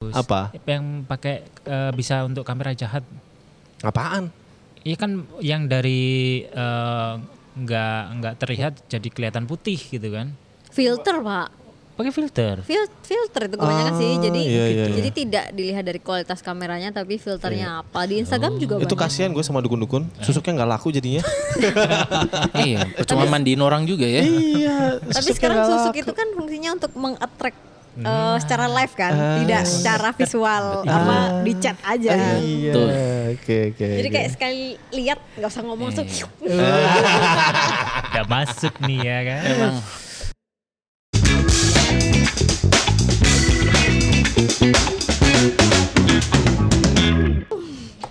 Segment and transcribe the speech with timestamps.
[0.00, 0.48] Apa?
[0.64, 3.04] Yang pakai eh, bisa untuk kamera jahat.
[3.84, 4.32] Apaan?
[4.80, 7.12] Iya kan yang dari eh,
[7.60, 10.32] nggak nggak terlihat jadi kelihatan putih gitu kan?
[10.72, 11.52] Filter pak,
[12.00, 12.64] Pakai filter.
[12.64, 14.12] Fil- filter itu kebanyakan sih.
[14.16, 18.08] Ah, Jadi iya, iya, jadi tidak dilihat dari kualitas kameranya, tapi filternya apa.
[18.08, 19.04] Di Instagram juga Itu banyak.
[19.04, 20.08] kasihan gue sama dukun-dukun.
[20.24, 21.20] Susuknya nggak laku jadinya.
[22.64, 24.24] iya, percuma mandiin orang juga ya.
[24.24, 24.96] iya.
[24.96, 26.00] Tapi sekarang susuk laku.
[26.08, 29.12] itu kan fungsinya untuk meng-attract eh, secara live kan,
[29.42, 32.10] tidak secara visual apa di chat aja.
[32.38, 32.72] Iya.
[32.72, 32.88] Betul.
[33.30, 33.86] Oke oke.
[33.98, 34.62] Jadi kayak sekali
[34.94, 36.08] lihat nggak usah ngomong langsung.
[38.10, 39.42] Udah masuk nih ya kan?
[39.46, 39.74] Emang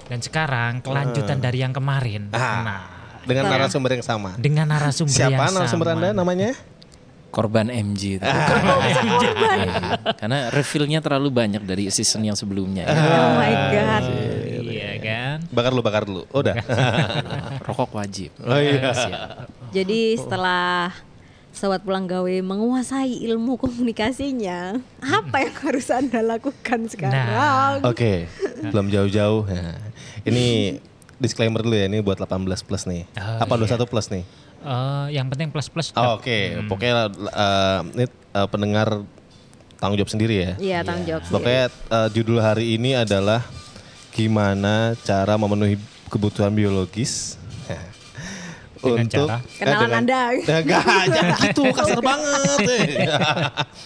[0.10, 2.34] Dan sekarang kelanjutan dari yang kemarin.
[2.34, 2.66] Ah.
[2.66, 2.82] Nah,
[3.30, 4.34] dengan narasumber yang sama.
[4.42, 5.96] dengan narasumber Siapa yang narasumber sama.
[6.02, 6.52] Anda namanya?
[7.30, 8.26] Korban MG itu.
[8.90, 12.86] Iya, Karena refillnya terlalu banyak dari season yang sebelumnya.
[12.86, 12.96] ya.
[12.96, 14.04] Oh my god.
[14.66, 15.38] Iya kan?
[15.50, 16.22] Bakar dulu, bakar dulu.
[16.30, 16.56] Oh, udah.
[17.68, 18.34] Rokok wajib.
[18.42, 18.94] Oh iya.
[19.70, 20.94] Jadi setelah
[21.50, 27.84] sobat pulang gawe menguasai ilmu komunikasinya, apa yang harus anda lakukan sekarang?
[27.84, 28.30] Oke,
[28.64, 29.44] belum jauh-jauh.
[29.50, 29.76] Nah,
[30.24, 30.78] ini
[31.20, 33.04] disclaimer dulu ya, ini buat 18 plus nih.
[33.20, 34.24] Oh, Apa 21 plus nih?
[34.62, 35.88] Eh, yang penting plus plus.
[35.94, 39.04] Oh, Oke, pokoknya eh, ini eh, pendengar
[39.76, 40.52] tanggung jawab sendiri ya.
[40.56, 41.22] Iya tanggung jawab.
[41.22, 41.36] sendiri.
[41.36, 43.42] Pokoknya eh, judul hari ini adalah
[44.10, 47.38] gimana cara memenuhi kebutuhan biologis
[48.80, 49.38] Dengan untuk cara?
[49.40, 50.22] eh, Kenalan dengan- Anda.
[50.60, 52.60] Enggak, jangan gitu, kasar banget.
[52.66, 52.88] eh.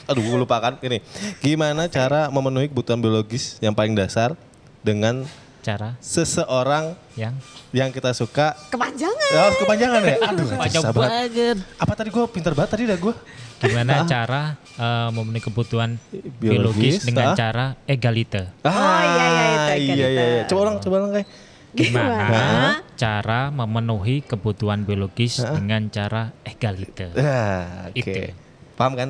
[0.06, 1.02] Aduh, gue lupa kan ini.
[1.40, 4.38] Gimana cara memenuhi kebutuhan biologis yang paling dasar
[4.82, 5.26] dengan
[5.64, 7.32] Cara seseorang yang
[7.72, 8.52] yang kita suka.
[8.68, 9.30] Kepanjangan.
[9.32, 10.16] Harus kepanjangan ya.
[10.28, 11.58] Aduh, Panjang susah banget.
[11.80, 13.16] Apa tadi gue pintar banget tadi dah gue.
[13.64, 17.36] gimana cara eh, memenuhi kebutuhan Biologis, biologis, dengan ah.
[17.40, 18.52] cara egalite.
[18.68, 20.20] Ah, iya, iya, itu iya, iya, itu.
[20.20, 20.44] iya.
[20.52, 21.28] Coba ulang, coba ulang kayak.
[21.74, 27.16] Gimana cara memenuhi kebutuhan biologis dengan cara egalite.
[27.16, 28.04] Nah, oke.
[28.04, 28.36] Itu.
[28.76, 29.10] Paham kan?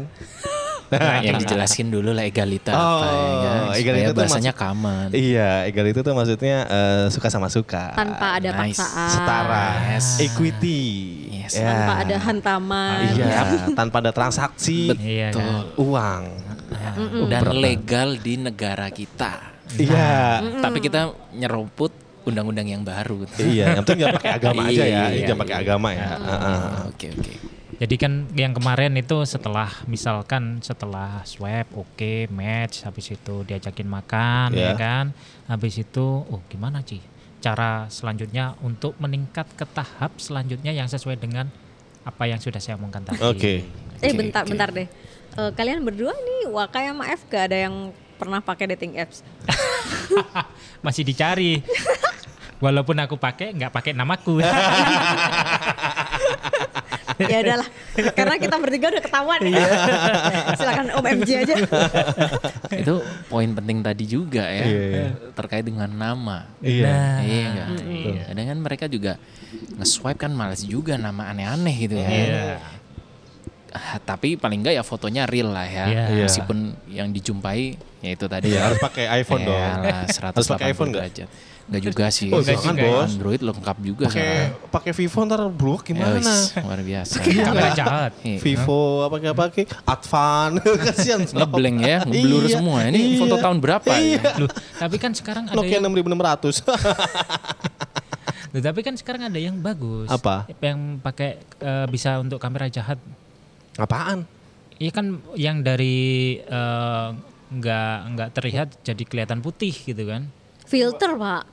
[0.93, 3.61] Nah, yang dijelasin dulu lah egalita apa ya Oh, kan.
[3.73, 5.07] egalita Supaya tuh bahasanya maksud- common.
[5.09, 7.93] Iya, egal itu tuh maksudnya eh, suka sama suka.
[7.93, 8.77] Tanpa ada Nice.
[8.77, 9.09] paksaan.
[9.09, 10.07] setara, Yes.
[10.19, 10.81] equity.
[11.33, 11.53] Yes.
[11.53, 11.67] Ya.
[11.67, 12.97] Tanpa ada hantaman.
[13.11, 13.35] Iya,
[13.73, 15.73] tanpa ada transaksi Iya kan?
[15.75, 16.23] uang.
[17.27, 19.53] Dan legal di negara kita.
[19.73, 20.41] Iya.
[20.59, 21.91] Tapi kita nyeruput
[22.23, 23.27] undang-undang yang baru.
[23.35, 25.03] Iya, yang penting jangan pakai agama aja ya.
[25.09, 25.63] Iya, jangan pakai iya.
[25.63, 26.07] agama ya.
[26.15, 26.61] Heeh.
[26.87, 27.33] Oke oke.
[27.73, 34.53] Jadi kan yang kemarin itu setelah misalkan setelah swab oke match habis itu diajakin makan
[34.53, 34.73] Iya.
[34.73, 35.05] ya kan.
[35.45, 37.01] Habis itu oh gimana Ci?
[37.39, 41.49] Cara selanjutnya untuk meningkat ke tahap selanjutnya yang sesuai dengan
[42.03, 43.19] apa yang sudah saya omongkan tadi.
[43.19, 43.53] Oke.
[43.99, 44.51] Eh Oke, bentar, oke.
[44.51, 44.87] bentar deh.
[45.33, 49.23] Eh, kalian berdua nih Wakai sama F gak ada yang pernah pakai dating apps?
[50.85, 51.63] Masih dicari.
[52.59, 54.39] Walaupun aku pakai nggak pakai namaku.
[57.31, 57.67] ya udahlah,
[58.17, 59.65] karena kita bertiga udah ketahuan ya.
[60.59, 61.55] Silakan Om MJ aja.
[62.81, 64.65] Itu poin penting tadi juga ya.
[64.65, 65.07] Iya, iya.
[65.33, 66.49] Terkait dengan nama.
[66.59, 66.85] Iya.
[66.87, 67.69] Nah, iya kan?
[68.29, 69.13] Kadang kan mereka juga
[69.77, 72.09] nge-swipe kan males juga nama aneh-aneh gitu ya.
[72.09, 72.57] Iya.
[74.09, 75.85] Tapi paling enggak ya fotonya real lah ya.
[75.87, 76.03] Iya.
[76.09, 76.23] Iya.
[76.25, 76.57] Meskipun
[76.87, 78.49] yang dijumpai ya itu tadi.
[78.49, 79.57] Iya, harus pakai iPhone dong.
[79.57, 81.29] Yalah, Harus pakai iPhone derajat.
[81.63, 82.27] Enggak juga sih.
[82.27, 83.09] Oh, jangan, Android- Bos.
[83.09, 84.67] Android lengkap juga Pakai sekarang.
[84.67, 86.19] pakai Vivo ntar blok Ya, gimana?
[86.19, 87.13] wis, luar biasa.
[87.23, 88.11] Kamera jahat.
[88.19, 88.37] Iya.
[88.37, 90.49] Vivo apa kayak apa kayak Advan
[90.85, 91.39] kasihan sob.
[91.39, 92.77] Ngeblank ya, ngeblur Iya, semua.
[92.83, 93.15] Ini iya.
[93.15, 94.19] foto tahun berapa Iya.
[94.19, 94.31] ya?
[94.37, 96.67] Loh, tapi kan sekarang ada Nokia yang 6600.
[98.53, 100.05] Loh, tapi kan sekarang ada yang bagus.
[100.07, 100.45] Apa?
[100.59, 102.99] Yang pakai eh, bisa untuk kamera jahat.
[103.75, 104.25] Apaan?
[104.77, 105.95] Iya kan yang dari
[106.39, 107.07] eh,
[107.53, 110.25] nggak nggak terlihat jadi kelihatan putih gitu kan?
[110.63, 111.43] Filter pak,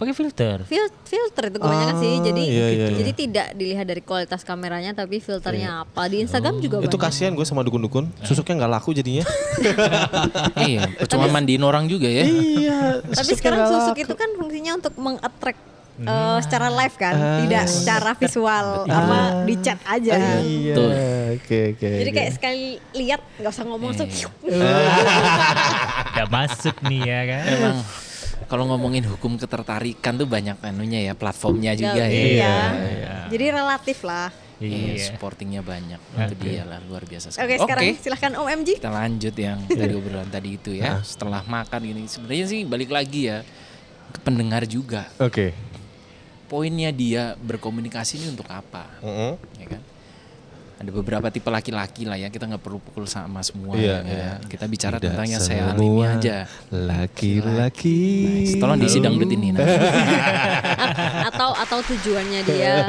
[0.00, 0.64] Pakai filter.
[0.64, 2.14] Fil- filter itu kebanyakan sih.
[2.16, 6.08] Ah, Jadi iya, iya, jadi tidak dilihat dari kualitas kameranya, tapi filternya apa.
[6.08, 7.04] Di Instagram juga Itu banyak.
[7.04, 8.08] kasihan gue sama dukun-dukun.
[8.24, 9.28] Susuknya nggak laku jadinya.
[10.64, 12.24] iya, percuma mandiin orang juga ya.
[12.24, 12.80] iya.
[13.04, 15.60] Tapi sekarang susuk itu kan fungsinya untuk meng-attract
[16.00, 17.14] eh, secara live kan,
[17.44, 20.12] tidak secara visual apa di chat aja.
[20.40, 20.74] Iya.
[20.74, 20.90] Betul.
[21.30, 21.88] Oke oke.
[22.00, 22.16] Jadi oke.
[22.16, 24.10] kayak sekali lihat nggak usah ngomong langsung.
[26.14, 27.42] Udah masuk nih ya kan?
[27.46, 27.76] Emang
[28.48, 32.10] kalau ngomongin hukum ketertarikan tuh banyak anunya ya, platformnya juga ya.
[32.10, 33.16] Iya.
[33.30, 34.30] Jadi relatif lah.
[34.60, 35.16] Iya, Iya.
[35.16, 35.96] supportingnya banyak.
[35.96, 37.56] Itu dia lah luar biasa Oke, sekali.
[37.56, 38.68] sekarang silahkan Om MJ.
[38.76, 41.00] kita lanjut yang tadi obrolan tadi itu ya.
[41.00, 43.40] Setelah makan gini, sebenarnya sih balik lagi ya
[44.12, 45.08] ke pendengar juga.
[45.16, 45.56] Oke.
[46.50, 48.90] Poinnya dia berkomunikasi ini untuk apa?
[49.00, 49.32] Heeh.
[49.56, 49.82] Ya kan?
[50.80, 54.08] ada beberapa tipe laki-laki lah ya kita nggak perlu pukul sama semua Iya, ya.
[54.08, 54.30] iya.
[54.48, 58.00] kita bicara Tidak tentang yang saya alami aja Laki-laki.
[58.56, 59.60] tolong diisi dangdut ini nah.
[61.28, 62.88] atau atau tujuannya dia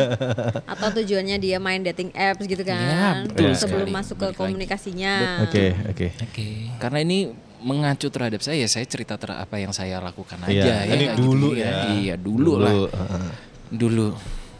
[0.63, 3.92] atau tujuannya dia main dating apps gitu kan Ya, betul sebelum sekali.
[3.94, 6.08] masuk ke Balik komunikasinya Oke, oke.
[6.24, 6.48] Oke.
[6.80, 10.94] karena ini mengacu terhadap saya saya cerita ter apa yang saya lakukan aja Iya, ya
[10.96, 11.72] ini nggak dulu gitu ya.
[11.92, 13.50] iya dulu, lah heeh.
[13.72, 14.14] Dulu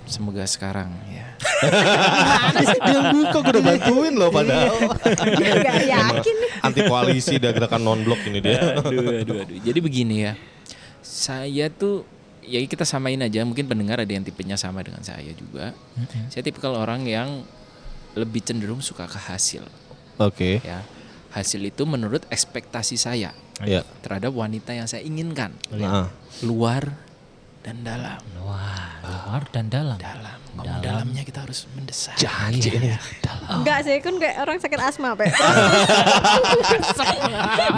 [0.04, 1.28] semoga sekarang ya
[2.82, 4.76] Dia buka gue udah bantuin loh padahal.
[4.98, 8.78] nggak yakin nih Anti koalisi dan gerakan non blok ini dia.
[8.78, 9.58] aduh, aduh, aduh.
[9.60, 10.34] Jadi begini ya,
[11.02, 12.06] saya tuh
[12.42, 13.42] ya kita samain aja.
[13.42, 15.74] Mungkin pendengar ada yang tipenya sama dengan saya juga.
[16.30, 17.42] Saya tipikal orang yang
[18.14, 19.66] lebih cenderung suka ke hasil.
[20.18, 20.62] Oke.
[20.62, 20.86] Ya,
[21.32, 23.82] hasil itu menurut ekspektasi saya Ya.
[24.02, 26.10] terhadap wanita yang saya inginkan, Nah,
[26.42, 26.94] luar
[27.62, 28.18] dan dalam.
[28.42, 29.98] Wah, luar dan dalam.
[30.02, 32.18] Dalam, ngomong dalamnya kita harus mendesak.
[32.18, 32.90] janji ini.
[33.54, 35.30] Enggak sih kan kayak orang sakit asma Pe.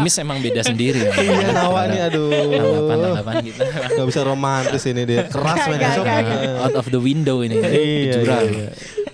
[0.03, 1.11] Miss emang beda sendiri.
[1.11, 2.31] Iya, Nawa nih aduh.
[2.31, 5.27] Tanggapan-tanggapan kita Gak bisa romantis ini dia.
[5.27, 8.47] Keras Iya, out of the window ini, iya, jurang.
[8.47, 8.69] iya.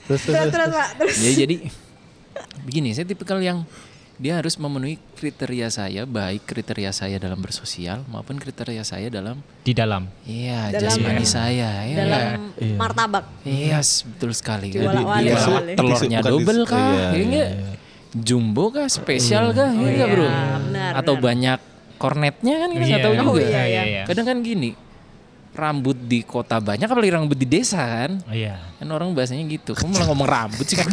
[0.09, 1.55] Terus, terus, terus terus Pak terus ya jadi
[2.65, 3.61] begini saya tipikal yang
[4.19, 9.71] dia harus memenuhi kriteria saya baik kriteria saya dalam bersosial maupun kriteria saya dalam Di
[9.71, 10.11] dalam.
[10.23, 12.75] iya Dalam- jasmani saya ya dalam Iya.
[12.75, 13.23] martabak.
[13.41, 14.69] Yes betul sekali.
[14.69, 16.75] Di walak-walik Dia telurnya double kah?
[16.75, 17.49] iya, ya iya, enggak?
[18.11, 18.87] jumbo kah?
[18.87, 19.71] Spesial kah?
[19.71, 20.25] Ya enggak, bro?
[20.25, 21.23] Iya, benar, atau benar.
[21.23, 21.59] banyak
[21.95, 24.01] kornetnya kan kita nggak tahu Oh, juga iya, iya.
[24.03, 24.71] kadang kan gini
[25.59, 28.11] rambut di kota banyak apalagi rambut di desa kan?
[28.23, 28.57] Oh, iya.
[28.79, 29.75] kan orang bahasanya gitu.
[29.75, 30.87] Kamu malah ngomong rambut sih kan?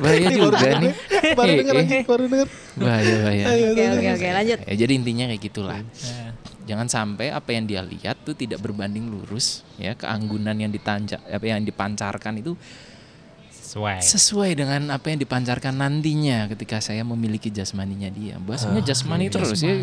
[0.00, 0.92] Bahaya juga nih.
[1.36, 2.48] Baru denger Eh, baru denger.
[2.80, 3.44] bahaya bahaya.
[3.52, 4.26] Oke oke oke.
[4.32, 4.58] Lanjut.
[4.64, 5.80] Ya, jadi intinya kayak gitulah.
[6.64, 9.92] Jangan sampai apa yang dia lihat tuh tidak berbanding lurus ya.
[9.92, 12.54] Keanggunan yang ditanjak apa yang dipancarkan itu
[13.50, 14.02] Sesuai.
[14.02, 18.34] sesuai dengan apa yang dipancarkan nantinya ketika saya memiliki jasmaninya dia.
[18.38, 19.76] Bahasanya jasmani terus ya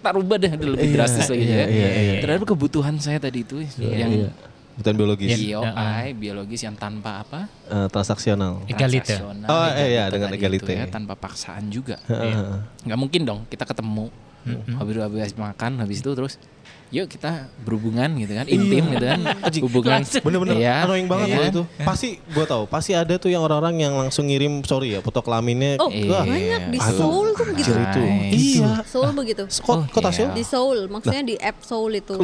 [0.00, 2.20] tak rubah deh udah lebih Iya, drastis lagi iya, ya iya, iya.
[2.20, 4.30] terhadap kebutuhan saya tadi itu yang Iya.
[4.70, 5.36] Bukan biologis.
[5.36, 8.64] BOI biologis yang tanpa apa Eh, transaksional.
[8.64, 9.12] Egalite.
[9.12, 10.64] transaksional, Oh, iya, dengan tadi egalite.
[10.64, 12.32] itu ya, tanpa paksaan juga Heeh.
[12.88, 14.08] nggak mungkin dong kita ketemu
[14.72, 16.40] habis habis makan habis itu terus
[16.90, 19.20] yuk kita berhubungan gitu kan intim gitu kan
[19.66, 21.36] hubungan Bener-bener Iya, annoying banget iya.
[21.38, 21.62] loh itu.
[21.80, 25.78] Pasti gue tahu, pasti ada tuh yang orang-orang yang langsung ngirim sorry ya foto kelaminnya.
[25.78, 28.00] oh Wah, banyak di Aduh, Seoul tuh begitu anjir itu.
[28.30, 28.72] Iya.
[28.82, 30.16] Seoul begitu Kota, kota iya.
[30.18, 30.30] Seoul.
[30.34, 32.14] di Seoul maksudnya di app Seoul itu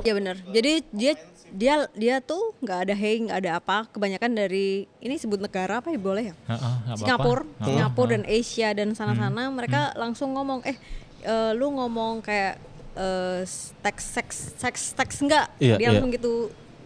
[0.00, 1.12] Iya benar jadi dia
[1.54, 5.88] dia dia tuh nggak ada hey nggak ada apa kebanyakan dari ini sebut negara apa
[5.88, 6.98] ya boleh ya Heeh, nggak apa-apa.
[6.98, 8.14] Singapura, Singapura heeh.
[8.16, 10.74] dan Asia dan sana-sana mereka langsung ngomong eh
[11.22, 12.58] eh, lu ngomong kayak
[12.94, 13.42] eh,
[13.80, 15.88] teks seks seks teks enggak Iya, dia iya.
[15.92, 16.32] langsung gitu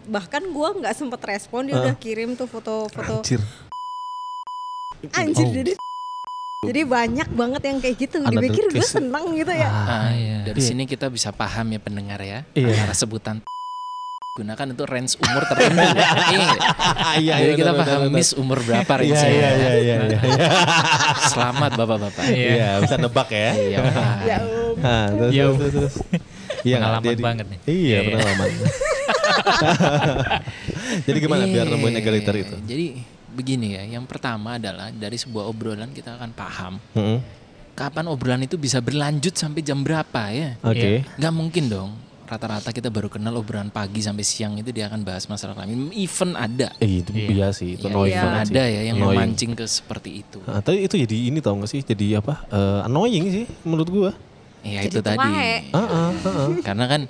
[0.05, 3.41] bahkan gua nggak sempet respon dia udah kirim tuh foto-foto Anjir.
[5.13, 5.53] anjir Oh.
[5.53, 5.73] jadi
[6.59, 10.43] jadi banyak banget yang kayak gitu Another dipikir gue seneng gitu ya Ah, iya.
[10.43, 12.91] dari sini kita bisa paham ya pendengar ya Iya.
[12.91, 13.39] sebutan
[14.39, 15.83] gunakan untuk range umur tertentu
[16.31, 16.49] Iya.
[17.19, 20.19] Iya, Jadi kita paham miss umur berapa Iya, range iya, iya, iya, iya.
[21.27, 22.49] selamat bapak-bapak Iya.
[22.55, 23.51] Iya, bisa nebak ya.
[23.53, 23.79] Iya,
[24.23, 24.39] ya
[24.79, 25.95] Nah, terus, Ya, terus, terus, terus.
[26.63, 26.77] Iya?
[26.79, 27.59] Pengalaman Jadi- banget nih.
[27.67, 27.99] Iya, Iya.
[28.07, 28.49] pengalaman.
[31.07, 32.57] Jadi gimana biar Iya, nemuin egaliter itu?
[32.63, 32.87] Jadi
[33.29, 37.19] begini ya, yang pertama adalah dari sebuah obrolan kita akan paham Heeh.
[37.75, 40.55] kapan obrolan itu bisa berlanjut sampai jam berapa ya.
[40.63, 41.03] Oke.
[41.17, 41.91] Nggak mungkin dong.
[42.29, 45.89] Rata-rata kita baru kenal obrolan pagi sampai siang itu dia akan bahas masalah kelamin.
[45.91, 46.77] Even ada.
[46.77, 47.25] Eh, itu Iya.
[47.27, 48.23] iya sih, itu Ya, annoying Iya.
[48.23, 48.53] banget sih.
[48.53, 49.17] ada ya yang Annoying.
[49.19, 50.39] memancing ke seperti itu.
[50.45, 51.81] Nah, tapi itu jadi ini tau gak sih?
[51.81, 52.45] Jadi apa?
[52.47, 54.11] eh, annoying sih menurut gua.
[54.61, 55.17] Ya Jadi itu tadi.
[55.17, 55.55] tuae.
[55.73, 56.49] Heeh, heeh.
[56.61, 57.01] Karena kan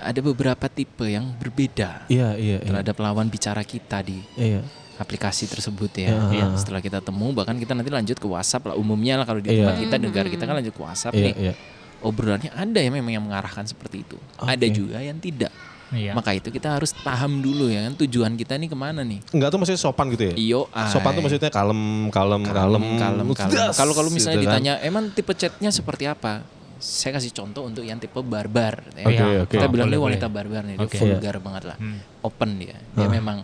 [0.00, 2.58] ada beberapa tipe yang berbeda Iya, iya, iya.
[2.62, 4.64] terhadap lawan bicara kita di Iya.
[4.96, 6.16] aplikasi tersebut ya.
[6.30, 6.48] Iya.
[6.54, 9.68] Setelah kita temu bahkan kita nanti lanjut ke WhatsApp lah umumnya lah kalau di Iya.
[9.68, 11.34] tempat kita negara kita kan lanjut ke WhatsApp Iya, nih.
[11.36, 11.54] iya.
[12.04, 14.16] Obrolannya ada ya memang yang mengarahkan seperti itu.
[14.36, 14.70] Ada Oke.
[14.70, 15.48] juga yang tidak.
[15.88, 16.10] Iya.
[16.10, 19.22] Maka itu kita harus paham dulu ya kan tujuan kita nih ke mana nih.
[19.30, 20.34] Enggak tuh maksudnya sopan gitu ya?
[20.34, 23.26] Iyo, Sopan tuh maksudnya kalem, kalem, kalem, kalem,
[23.70, 24.58] Kalau kalau misalnya gitu kan.
[24.58, 26.42] ditanya, emang tipe chatnya seperti apa?
[26.76, 28.82] Saya kasih contoh untuk yang tipe barbar.
[28.92, 29.06] ya.
[29.06, 29.46] Iya.
[29.46, 29.54] oke.
[29.54, 30.34] Kita Oh, bilang boleh, dia wanita boleh.
[30.34, 30.98] barbar nih, dia Oke.
[30.98, 31.98] vulgar banget lah, Hmm.
[32.20, 32.76] open dia.
[32.92, 33.36] Dia memang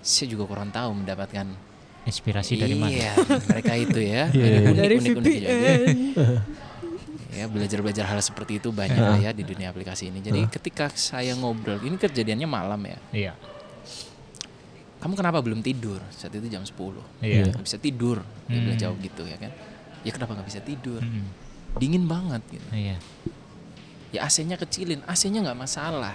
[0.00, 1.46] saya juga kurang tahu mendapatkan
[2.04, 2.92] Inspirasi dari mana?
[2.92, 3.12] Iya,
[3.48, 4.28] mereka itu ya.
[4.36, 4.58] Iya, iya.
[4.62, 5.72] Unik, dari unik, unik aja.
[7.34, 10.22] Ya belajar-belajar hal seperti itu banyak lah ya di dunia aplikasi ini.
[10.22, 12.98] Jadi ketika saya ngobrol, ini kejadiannya malam ya.
[13.10, 13.32] Iya.
[14.98, 16.00] Kamu kenapa belum tidur?
[16.08, 16.72] Saat itu jam 10.
[17.20, 17.50] Iya.
[17.50, 18.24] Nggak bisa tidur.
[18.48, 18.84] Dia bilang Hmm.
[18.88, 19.52] jawab gitu ya kan.
[20.00, 21.00] Ya kenapa nggak bisa tidur?
[21.02, 21.26] Mm-mm.
[21.76, 22.66] Dingin banget gitu.
[22.70, 22.96] Iya.
[24.14, 26.14] Ya AC-nya kecilin, AC-nya nggak masalah.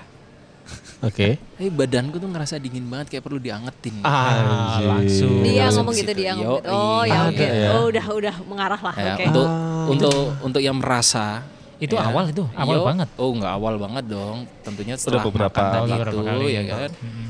[1.02, 1.40] Oke.
[1.58, 4.06] Tapi badanku tuh ngerasa dingin banget kayak perlu diangetin.
[4.06, 5.42] Ah, langsung.
[5.42, 6.70] Dia Langsung ngomong gitu dia ngomong gitu.
[6.70, 7.20] Oh ya iya.
[7.26, 7.46] oke.
[7.46, 7.70] Ada ya?
[7.74, 8.96] Oh udah udah mengarah lah.
[8.96, 9.24] Ya, Oke.
[9.28, 9.69] untuk Ah.
[9.90, 11.42] Untuk untuk yang merasa
[11.78, 12.06] Itu ya.
[12.06, 13.08] awal itu, awal Yo, banget.
[13.16, 14.38] Oh nggak awal banget dong.
[14.62, 16.48] Tentunya setelah beberapa- makan tadi Oh, itu, beberapa kali.
[16.50, 16.90] ya kan.
[16.94, 17.28] Mm-mm.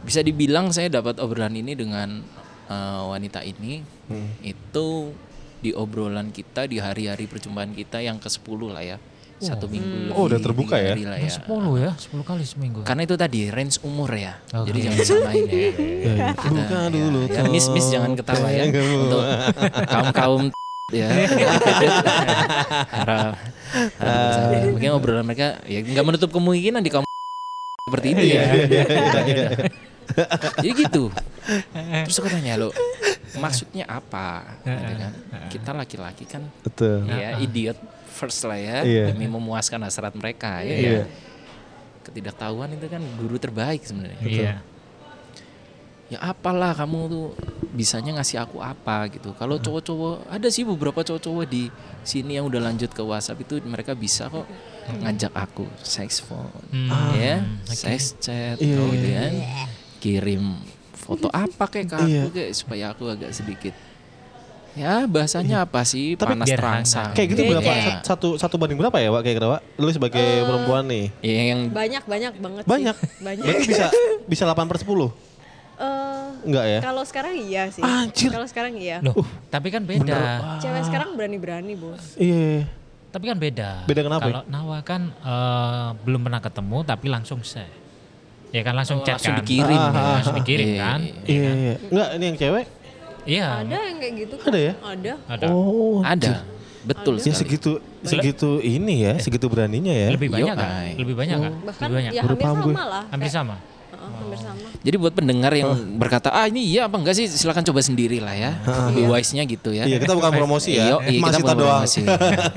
[0.00, 2.22] Bisa dibilang saya dapat obrolan ini dengan
[2.66, 4.30] eh, wanita ini Hmm.
[4.40, 5.10] itu
[5.58, 8.96] di obrolan kita di hari-hari perjumpaan kita yang ke 10 lah ya.
[9.36, 10.92] Satu minggu Oh, udah terbuka ya?
[10.94, 11.32] lah Nah, ya.
[11.32, 12.80] 10 ya, 10 kali seminggu.
[12.82, 14.36] Karena itu tadi range umur ya.
[14.52, 14.68] Oke.
[14.68, 15.56] Jadi jangan disamain ya.
[15.58, 16.26] Ya, ya.
[16.36, 18.68] Buka ya, dulu ya, miss miss jangan ketawa ya.
[19.02, 19.22] Untuk
[19.86, 20.42] kaum kaum
[20.92, 21.08] ya.
[22.90, 23.38] Harap-
[23.96, 24.60] harap bersabar.
[24.68, 27.06] Mungkin obrolan mereka ya nggak menutup kemungkinan di kaum
[27.86, 28.42] seperti itu ya.
[30.58, 31.04] Jadi gitu.
[32.06, 32.70] Terus aku tanya lo,
[33.36, 34.58] maksudnya apa?
[34.62, 35.12] Gitu kan.
[35.48, 37.06] Kita laki-laki kan Betul.
[37.06, 37.78] ya idiot
[38.10, 39.04] first lah ya Iya.
[39.10, 40.74] demi memuaskan hasrat mereka ya.
[40.74, 40.90] Iya.
[40.90, 41.04] ya.
[42.00, 44.18] Ketidaktahuan itu kan guru terbaik sebenarnya.
[44.22, 44.52] Iya.
[46.10, 47.26] Ya apalah kamu tuh
[47.70, 51.70] bisanya ngasih aku apa gitu kalau cowok-cowok ada sih beberapa cowok-cowok di
[52.02, 54.42] sini yang udah lanjut ke WhatsApp itu mereka bisa kok
[54.92, 57.70] ngajak aku sex phone Hmm, ya oke.
[57.72, 59.32] sex chat Iya, gitu iya, kan
[59.96, 60.44] kirim
[60.92, 62.20] foto apa kayak ke Iya.
[62.20, 63.74] aku kayak supaya aku agak sedikit
[64.72, 67.70] ya bahasanya apa sih Tapi panas terangsang Kayak gitu berapa?
[67.70, 69.22] Sat- Satu satu banding berapa ya, Wak?
[69.22, 69.58] Kayak berapa?
[69.76, 71.10] Lu sebagai perempuan nih.
[71.20, 72.94] Ya, yang Banyak banyak banget Banyak.
[72.96, 73.18] sih.
[73.18, 73.42] Banyak.
[73.44, 73.86] Berarti bisa
[74.26, 75.29] bisa 8 per 10?
[75.80, 76.80] Eh, Enggak ya?
[76.82, 77.80] kalau sekarang iya sih.
[77.80, 78.28] Anjir.
[78.28, 79.00] Kalau sekarang iya.
[79.00, 80.60] Loh, tapi kan beda.
[80.60, 82.14] Cewek sekarang berani-berani, Bos.
[82.14, 82.68] Iya.
[83.08, 83.88] Tapi kan beda.
[83.88, 84.22] Beda kenapa?
[84.22, 87.72] Kalau Nawa kan eh, belum pernah ketemu tapi langsung share.
[88.50, 89.40] Ya kan langsung Oh, chat langsung kan.
[89.40, 90.02] dikirim Ah, ya.
[90.12, 90.98] langsung dikirim Iya, kan.
[91.00, 91.74] iya, Iya, iya.
[91.86, 92.64] Enggak, ini yang cewek?
[93.22, 93.46] Iya.
[93.62, 94.46] Ada yang kayak gitu kok.
[94.46, 94.72] Ada ya?
[94.82, 95.12] Ada.
[95.28, 95.46] Ada.
[95.48, 95.98] Oh.
[96.02, 96.34] ada
[96.80, 97.38] betul Ya sekali.
[97.38, 97.72] segitu
[98.02, 100.08] segitu ini ya, segitu beraninya ya.
[100.10, 100.70] Lebih banyak Yo, kan?
[100.96, 101.52] Lebih banyak kan?
[101.62, 102.10] Bahkan Lebih banyak.
[102.10, 103.04] ya hampir sama lah.
[103.12, 103.56] Hampir sama.
[104.00, 104.66] Hampir sama.
[104.80, 108.32] Jadi buat pendengar yang berkata ah ini iya apa enggak sih silakan coba sendiri lah
[108.32, 108.56] ya.
[108.90, 109.84] Lebih wise-nya gitu ya.
[109.84, 110.96] Iya, kita bukan promosi ya.
[110.96, 111.80] Iya, iya, kita Masih bukan doang.
[111.84, 112.00] promosi.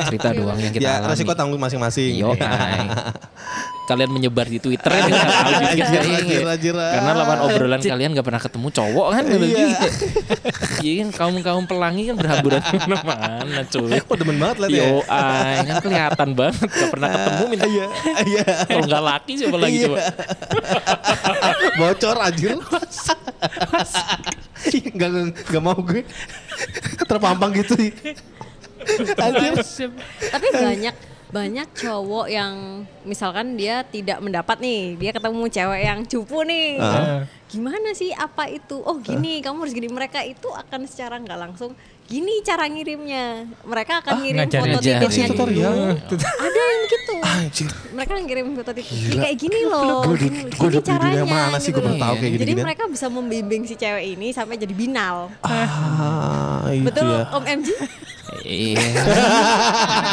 [0.08, 1.12] Cerita doang yang kita ya, alami.
[1.12, 2.12] resiko tanggung masing-masing.
[2.16, 2.32] Yo.
[3.84, 6.74] Kalian menyebar di Twitter ya nggak tahu juga Anjir, anjir, anjir.
[6.76, 9.46] Karena lawan obrolan kalian nggak pernah ketemu cowok kan gitu.
[9.46, 9.68] Iya.
[10.80, 12.62] Iya kan kaum kaum pelangi kan berhamburan
[13.08, 14.00] mana cuy.
[14.08, 14.84] Oh, demen banget liat ya.
[14.88, 17.86] Yo, ay, kan kelihatan banget gak pernah ketemu minta Iya,
[18.24, 18.44] iya.
[18.68, 19.86] kalau nggak laki siapa lagi Iya.
[19.88, 19.98] coba.
[21.80, 22.58] Bocor anjir.
[24.94, 26.02] Enggak enggak mau gue.
[27.04, 27.76] Terpampang gitu.
[29.20, 29.54] Anjir.
[30.32, 30.96] Tapi banyak
[31.34, 36.78] banyak cowok yang misalkan dia tidak mendapat nih, dia ketemu cewek yang cupu nih.
[36.78, 37.26] Ah.
[37.50, 38.78] Gimana sih apa itu?
[38.86, 39.90] Oh gini, kamu harus gini.
[39.90, 41.74] Mereka itu akan secara nggak langsung
[42.06, 43.50] gini cara ngirimnya.
[43.66, 44.74] Mereka akan ngirim ngajarin.
[44.78, 45.62] foto titiknya dulu.
[46.22, 47.14] Ada yang gitu.
[47.24, 47.70] Anjir.
[47.98, 50.06] Mereka ngirim foto titik kayak gini loh.
[50.06, 52.62] Gue Gini, gue gini dunia mana sih gue gitu tahu kayak Jadi gini-gini.
[52.62, 55.34] mereka bisa membimbing si cewek ini sampai jadi binal.
[55.42, 57.26] Ah, Betul ya.
[57.34, 57.70] Om MG?
[58.44, 58.88] Iya.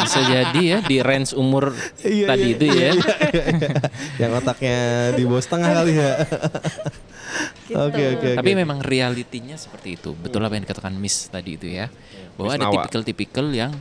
[0.07, 2.91] Bisa jadi ya di range umur Iya, tadi iya, itu iya, ya.
[2.95, 3.69] iya, iya.
[4.17, 4.77] Yang otaknya
[5.19, 6.13] di bawah setengah kali ya.
[7.67, 7.75] Gitu.
[7.79, 8.29] Oke oke oke.
[8.39, 10.11] Tapi memang realitinya seperti itu.
[10.15, 11.87] Betul apa yang dikatakan Miss tadi itu ya.
[12.35, 13.71] Bahwa Miss ada tipikal-tipikal yang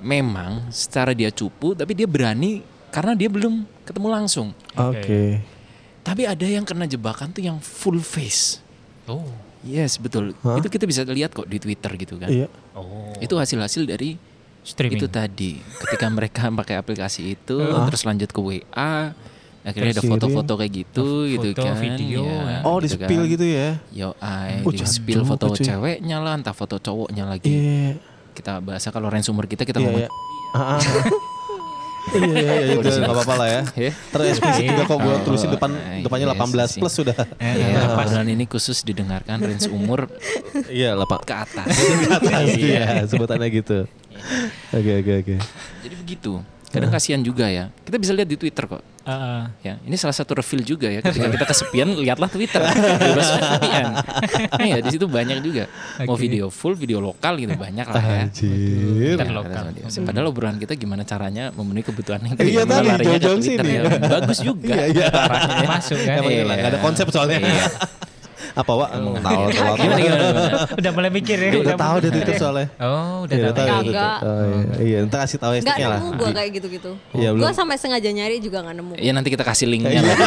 [0.00, 2.62] memang secara dia cupu tapi dia berani
[2.94, 4.48] karena dia belum ketemu langsung.
[4.76, 5.40] Oke.
[6.06, 8.62] Tapi ada yang kena jebakan tuh yang full face.
[9.10, 9.26] Oh.
[9.66, 10.30] Yes, betul.
[10.40, 10.56] Hah?
[10.56, 12.30] Itu kita bisa lihat kok di Twitter gitu kan.
[12.30, 12.46] Iya.
[12.72, 13.10] Oh.
[13.18, 14.14] Itu hasil-hasil dari
[14.62, 14.96] Streaming.
[14.96, 15.58] itu tadi.
[15.58, 19.10] Ketika mereka pakai aplikasi itu terus lanjut ke WA,
[19.60, 21.74] akhirnya ada foto-foto kayak gitu gitu Foto, kan.
[21.76, 23.32] video, ya, Oh, di gitu spill kan.
[23.34, 23.68] gitu ya.
[23.90, 25.60] Yo, ay, Oh, di spill foto cuy.
[25.60, 27.50] ceweknya lah, entah foto cowoknya lagi.
[27.50, 27.98] Iya.
[28.30, 30.10] Kita bahasa kalau range umur kita kita Iya, ngomong iya.
[32.06, 32.22] Ah, ah.
[32.22, 33.62] Iya, iya, iya, itu nggak apa-apa lah ya.
[33.74, 33.90] ya.
[33.90, 36.80] Terus eksplisit juga kok gue Oh, tulisin depan eh, depannya yes, 18 sih.
[36.80, 37.16] plus sudah.
[37.36, 40.06] Ya, obrolan ini khusus didengarkan range umur
[40.70, 41.66] Iya, 8 ke atas.
[42.08, 43.78] atas ya, sebutannya gitu.
[44.70, 45.34] Oke, oke, oke.
[45.82, 46.32] Jadi begitu.
[46.76, 47.72] Kadang kasihan juga ya.
[47.80, 48.84] Kita bisa lihat di Twitter kok.
[49.02, 49.42] Heeh.
[49.62, 50.98] Ya, ini salah satu reveal juga ya.
[50.98, 52.58] Ketika kita kesepian, lihatlah Twitter.
[52.58, 53.86] Bebas kesepian.
[54.66, 55.70] Iya, di situ banyak juga.
[56.02, 56.26] Mau Oke.
[56.26, 58.22] video full, video lokal gitu banyak lah ya.
[58.26, 58.50] Anjir.
[59.14, 59.64] Twitter Ya, lokal.
[59.70, 59.86] dia.
[60.02, 63.70] Padahal obrolan kita gimana caranya memenuhi kebutuhan yang Iya, tadi, jauh-jauh sini.
[63.72, 63.82] ya.
[64.00, 64.74] Bagus juga.
[64.74, 65.08] Iya, iya.
[65.64, 66.18] Masuk kan?
[66.20, 66.66] Emang Iya.
[66.66, 67.38] ada konsep soalnya.
[67.38, 67.66] Iya.
[68.56, 68.88] Apa, Wak?
[68.88, 69.74] Tahu, tahu, tahu.
[69.76, 70.58] Gimana, gimana, gimana?
[70.80, 71.50] Udah mulai mikir ya.
[71.60, 72.66] Udah tahu deh Twitter soalnya.
[72.78, 73.68] Oh, udah Iya, tahu.
[73.68, 74.16] Kagak.
[74.16, 74.24] tahu.
[74.24, 74.74] Oh, iya.
[74.80, 75.98] Iya, ntar kasih tahu Nggak hashtagnya lah.
[76.00, 76.90] nemu gue kayak gitu-gitu.
[77.12, 77.42] Iya, belum.
[77.44, 78.92] Gue sampai sengaja nyari juga nggak nemu.
[78.96, 80.00] Ya nanti kita kasih linknya.
[80.00, 80.16] lah.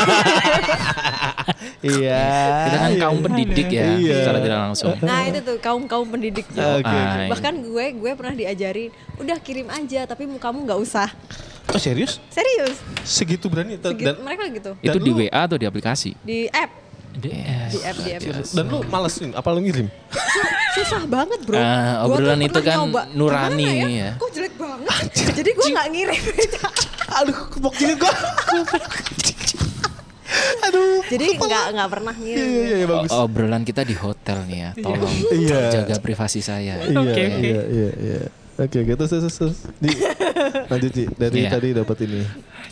[1.79, 2.23] Iya.
[2.61, 3.01] Kita kan iya.
[3.01, 4.15] kaum pendidik ya, Iya.
[4.21, 4.93] secara tidak langsung.
[4.99, 6.45] Nah itu tuh kaum kaum pendidik.
[6.51, 11.07] Bahkan gue gue pernah diajarin, udah kirim aja tapi mukamu nggak usah
[11.69, 12.17] Oh serius?
[12.27, 12.81] Serius.
[13.03, 13.77] Segitu berani?
[13.77, 14.71] Dan, Segitu, dan, mereka gitu.
[14.79, 16.17] Itu Dan di lu- WA atau di aplikasi?
[16.19, 16.73] Di app,
[17.19, 17.31] Di
[17.81, 18.21] app, di app.
[18.49, 19.29] dan lu malesin?
[19.31, 19.87] Apa lu ngirim?
[20.71, 21.57] Susah banget bro.
[21.57, 23.01] Tuh obrolan itu kan nyoba.
[23.11, 24.11] nurani Gimana ya.
[24.15, 25.07] Kok jelek banget.
[25.33, 26.21] Jadi gue nggak ngirim.
[27.11, 28.13] Aduh, kebok jilid gua.
[30.61, 31.01] Aduh.
[31.07, 32.75] Jadi nggak nggak pernah Iya, iya, ngirim.
[32.75, 33.09] iya, bagus.
[33.11, 34.69] O- obrolan kita di hotel nih ya.
[34.77, 35.59] Tolong Iya.
[35.73, 36.77] jaga privasi saya.
[36.79, 37.23] Iya, Oke, oke.
[37.39, 38.21] iya, iya, iya.
[38.59, 39.57] Oke, oke, terus, terus, terus.
[39.77, 39.89] Di,
[40.67, 41.03] lanjut, Ci.
[41.09, 41.49] Dari Iya.
[41.49, 42.21] tadi dapat ini.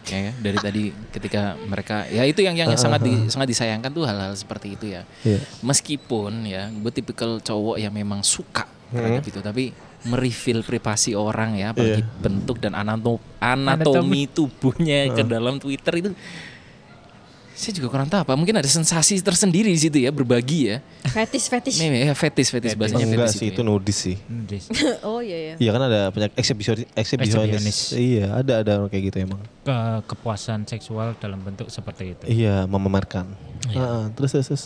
[0.10, 4.32] Ya, dari tadi ketika mereka ya itu yang yang sangat di- sangat disayangkan tuh hal-hal
[4.34, 5.04] seperti itu ya.
[5.22, 5.40] Iya.
[5.62, 11.70] Meskipun ya gue tipikal cowok yang memang suka terhadap itu tapi mereveal privasi orang ya
[11.70, 12.22] apalagi Iya.
[12.22, 16.10] bentuk dan anato- anatomi tubuhnya ke dalam Twitter itu
[17.58, 20.78] saya juga kurang tahu apa mungkin ada sensasi tersendiri di situ ya berbagi ya
[21.10, 21.82] Fetis fetis.
[21.82, 23.66] Nih, ya fetis fetis bahasanya Enggak fetis sih, itu ya.
[23.66, 24.16] nudis sih.
[24.30, 24.64] Nudis.
[25.10, 25.54] oh iya ya.
[25.58, 27.78] Iya kan ada banyak eksibisionis, eksibisionis.
[27.98, 29.42] Iya, ada ada orang kayak gitu emang.
[29.66, 32.24] Ke- kepuasan seksual dalam bentuk seperti itu.
[32.30, 33.26] Iya, memamerkan.
[33.74, 34.48] Heeh, terus terus.
[34.48, 34.64] terus.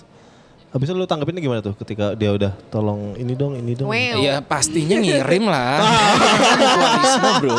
[0.71, 3.88] Habis itu lu tanggepinnya gimana tuh ketika dia udah tolong ini dong, ini dong.
[3.91, 4.17] Wow.
[4.19, 5.83] Ya pastinya ngirim lah.
[6.60, 7.57] Mutualisme bro.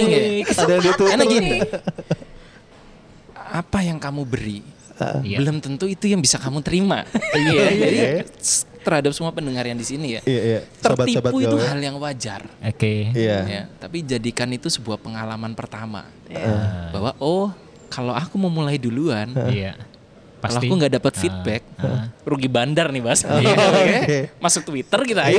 [0.00, 0.44] Iya.
[0.44, 1.12] ada di Twitter.
[1.12, 1.56] Karena gini.
[3.52, 4.60] Apa yang kamu beri
[5.02, 5.42] Iya.
[5.42, 7.02] belum tentu itu yang bisa kamu terima.
[7.34, 7.64] Iya.
[7.74, 7.98] Jadi
[8.38, 10.20] s- terhadap semua pendengar yang di sini ya.
[10.22, 10.60] Iya, iya.
[10.78, 11.68] Sobat-sobat Tertipu itu gawe.
[11.68, 12.42] hal yang wajar.
[12.60, 13.10] Oke.
[13.10, 13.38] Iya.
[13.42, 16.06] Ya, tapi jadikan itu sebuah pengalaman pertama.
[16.26, 16.90] Iya.
[16.90, 17.50] Bahwa oh,
[17.88, 19.74] kalau aku mau mulai duluan, Iya.
[20.42, 20.66] Pasti.
[20.66, 22.10] aku nggak dapat Ah, feedback, ah.
[22.22, 23.22] rugi bandar nih Bas.
[23.22, 23.94] Iya, Oke.
[24.02, 24.18] oke.
[24.36, 25.38] Masuk Twitter kita aja.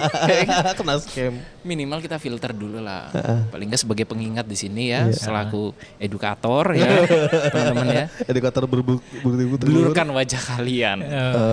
[0.78, 1.34] Kena scam.
[1.60, 3.12] minimal kita filter dulu lah.
[3.48, 6.88] Paling nggak sebagai pengingat di sini ya, selaku edukator ya,
[7.52, 8.04] teman-teman ya.
[8.24, 9.64] Edukator berbukti-bukti.
[9.64, 10.98] Blurkan wajah kalian.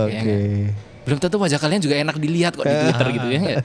[0.08, 0.16] Oke.
[0.16, 3.58] Ya Belum tentu wajah kalian juga enak dilihat kok di Twitter gitu ya nggak?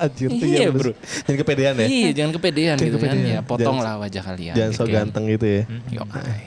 [0.00, 0.72] Anjir, Iya, bener.
[0.74, 0.92] bro.
[1.22, 1.86] Jangan kepedean ya.
[1.86, 3.08] Iya, jangan kepedean Jangan gitu kan.
[3.14, 3.30] kepedean.
[3.30, 4.54] Ya potonglah wajah kalian.
[4.54, 4.94] Jangan so gitu.
[4.96, 5.62] ganteng gitu ya.
[5.88, 6.42] Yo, ay.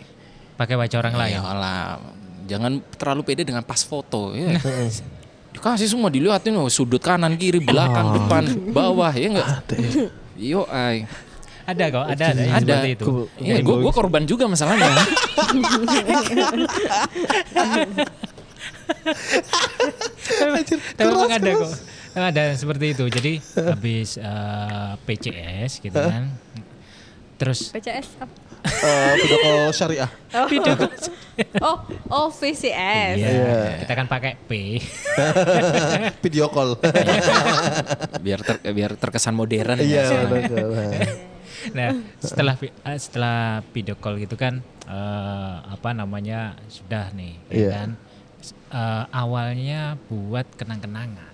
[0.56, 1.38] Pakai wajah orang lain.
[1.42, 2.00] Iyalah.
[2.44, 4.60] Jangan terlalu pede dengan pas foto ya.
[5.54, 9.62] Dikasih semua dilihatin oh, sudut kanan, kiri, belakang, depan, bawah ya enggak?
[10.52, 11.06] Yo, ay.
[11.64, 12.66] Ada kok, ada ada yang Ada.
[12.76, 13.06] seperti itu.
[13.40, 14.84] Iya, gue gua korban juga masalahnya.
[21.00, 21.72] Tapi memang ada kok.
[22.14, 23.08] Ada seperti itu.
[23.08, 26.36] Jadi habis eh, PCS gitu kan.
[27.40, 28.43] Terus PCS apa?
[28.64, 30.10] Eh, video call syariah.
[30.34, 30.48] Oh.
[31.60, 31.78] oh,
[32.10, 33.16] oh VCS.
[33.20, 34.80] Iya, kita kan pakai P.
[36.24, 36.80] Video call.
[38.20, 40.22] biar ter- biar terkesan modern Iya, ya.
[40.26, 40.72] betul.
[41.76, 47.70] Nah, setelah eh, setelah video call gitu kan eh, apa namanya sudah nih, ya Iya.
[47.72, 47.90] kan.
[48.74, 51.33] Eh, awalnya buat kenang-kenangan.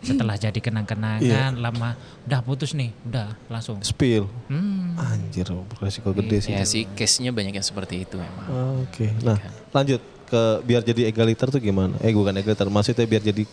[0.00, 0.14] Ya.
[0.14, 3.78] Setelah jadi kenang-kenangan, lama udah putus nih, udah langsung.
[3.80, 4.26] Spill.
[4.46, 6.52] Hmm, Anjir, resiko gede sih.
[6.52, 8.46] Ya sih, case-nya banyak yang seperti itu memang.
[8.86, 9.10] Oke.
[9.22, 9.38] Nah,
[9.70, 11.96] lanjut ke biar jadi egaliter tuh gimana?
[12.00, 13.44] Eh bukan egaliter, maksudnya biar jadi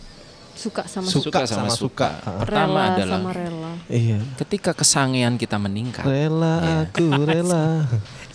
[0.55, 1.75] Suka sama suka, Suka sama sama suka.
[1.75, 2.10] suka.
[2.23, 3.71] Ah, Pertama rela adalah sama rela.
[3.91, 4.19] Iya.
[4.39, 6.08] ketika kesangean kita meningkat.
[6.08, 7.84] Rela aku rela.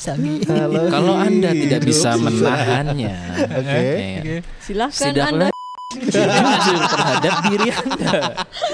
[0.92, 3.16] Kalau Anda tidak bisa menahannya,
[3.52, 3.80] Oke.
[4.20, 5.59] ya, Silahkan setidaknya Anda.
[6.04, 8.12] Jujur terhadap diri Anda.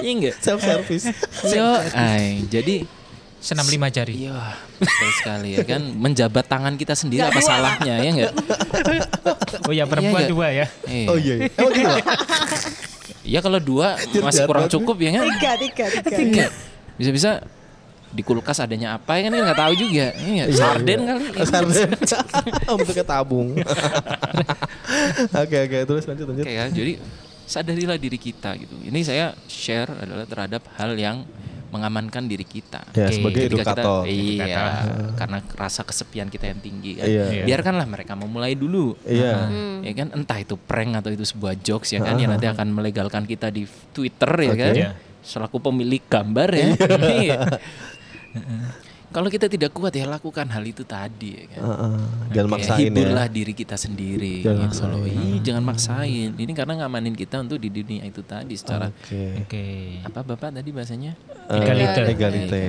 [0.03, 0.35] Iya enggak?
[0.39, 1.05] Self service.
[1.51, 2.87] Yo, ay, jadi
[3.37, 4.27] senam lima jari.
[4.27, 8.33] Iya, betul sekali ya kan menjabat tangan kita sendiri apa salahnya ya enggak?
[9.67, 10.67] Oh ya perempuan Iya, dua ya.
[10.87, 11.07] Iya.
[11.11, 11.35] Oh iya.
[11.39, 11.49] iya.
[11.55, 11.97] Emang gitu.
[13.27, 15.25] Ya kalau dua masih kurang cukup ya kan?
[15.35, 16.47] Tiga, tiga, tiga.
[16.47, 16.49] Iya.
[16.97, 17.31] Bisa-bisa
[18.15, 20.07] di kulkas adanya apa ya kan nggak tahu juga.
[20.15, 21.25] Iya, sarden kali.
[21.43, 21.91] Sarden.
[22.79, 23.49] Bentuknya tabung.
[25.43, 26.45] Oke oke terus lanjut lanjut.
[26.47, 26.97] Oke ya, jadi
[27.47, 28.75] sadarilah diri kita gitu.
[28.87, 31.27] Ini saya share adalah terhadap hal yang
[31.71, 32.87] mengamankan diri kita.
[32.95, 34.03] Ya Oke, sebagai Ketika edukator.
[34.07, 35.11] Kita, iya, Edukator.
[35.19, 37.07] karena rasa kesepian kita yang tinggi kan.
[37.07, 37.45] Iya.
[37.45, 38.95] Biarkanlah mereka memulai dulu.
[39.05, 39.51] Iya.
[39.83, 43.27] Ya kan entah itu prank atau itu sebuah jokes ya kan yang nanti akan melegalkan
[43.27, 44.63] kita di Twitter ya Oke.
[44.63, 44.75] kan.
[44.75, 44.91] Iya.
[45.27, 46.67] Selaku pemilik gambar ya.
[49.07, 51.63] Kalau kita tidak kuat ya lakukan hal itu tadi ya kan.
[51.63, 51.99] Heeh.
[52.35, 53.33] Jangan Ya, maksain hiburlah ya.
[53.33, 54.99] diri kita sendiri Jangan gitu loh.
[55.01, 55.23] maksain.
[55.25, 56.31] Ih, jangan maksain.
[56.35, 59.47] Ini karena ngamanin kita untuk di dunia itu tadi secara Oke.
[59.47, 59.67] Oke.
[60.03, 61.15] apa Bapak tadi bahasanya?
[61.49, 61.55] Eh.
[61.55, 62.03] Egalite.
[62.05, 62.67] Egalite,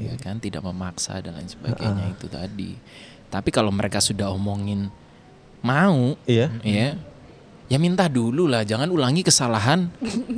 [0.00, 2.70] ya kan tidak memaksa dan lain sebagainya itu tadi.
[3.28, 4.88] Tapi kalau mereka sudah omongin
[5.60, 6.48] mau Iya.
[6.64, 6.96] ya
[7.70, 9.86] ya minta dulu lah, jangan ulangi kesalahan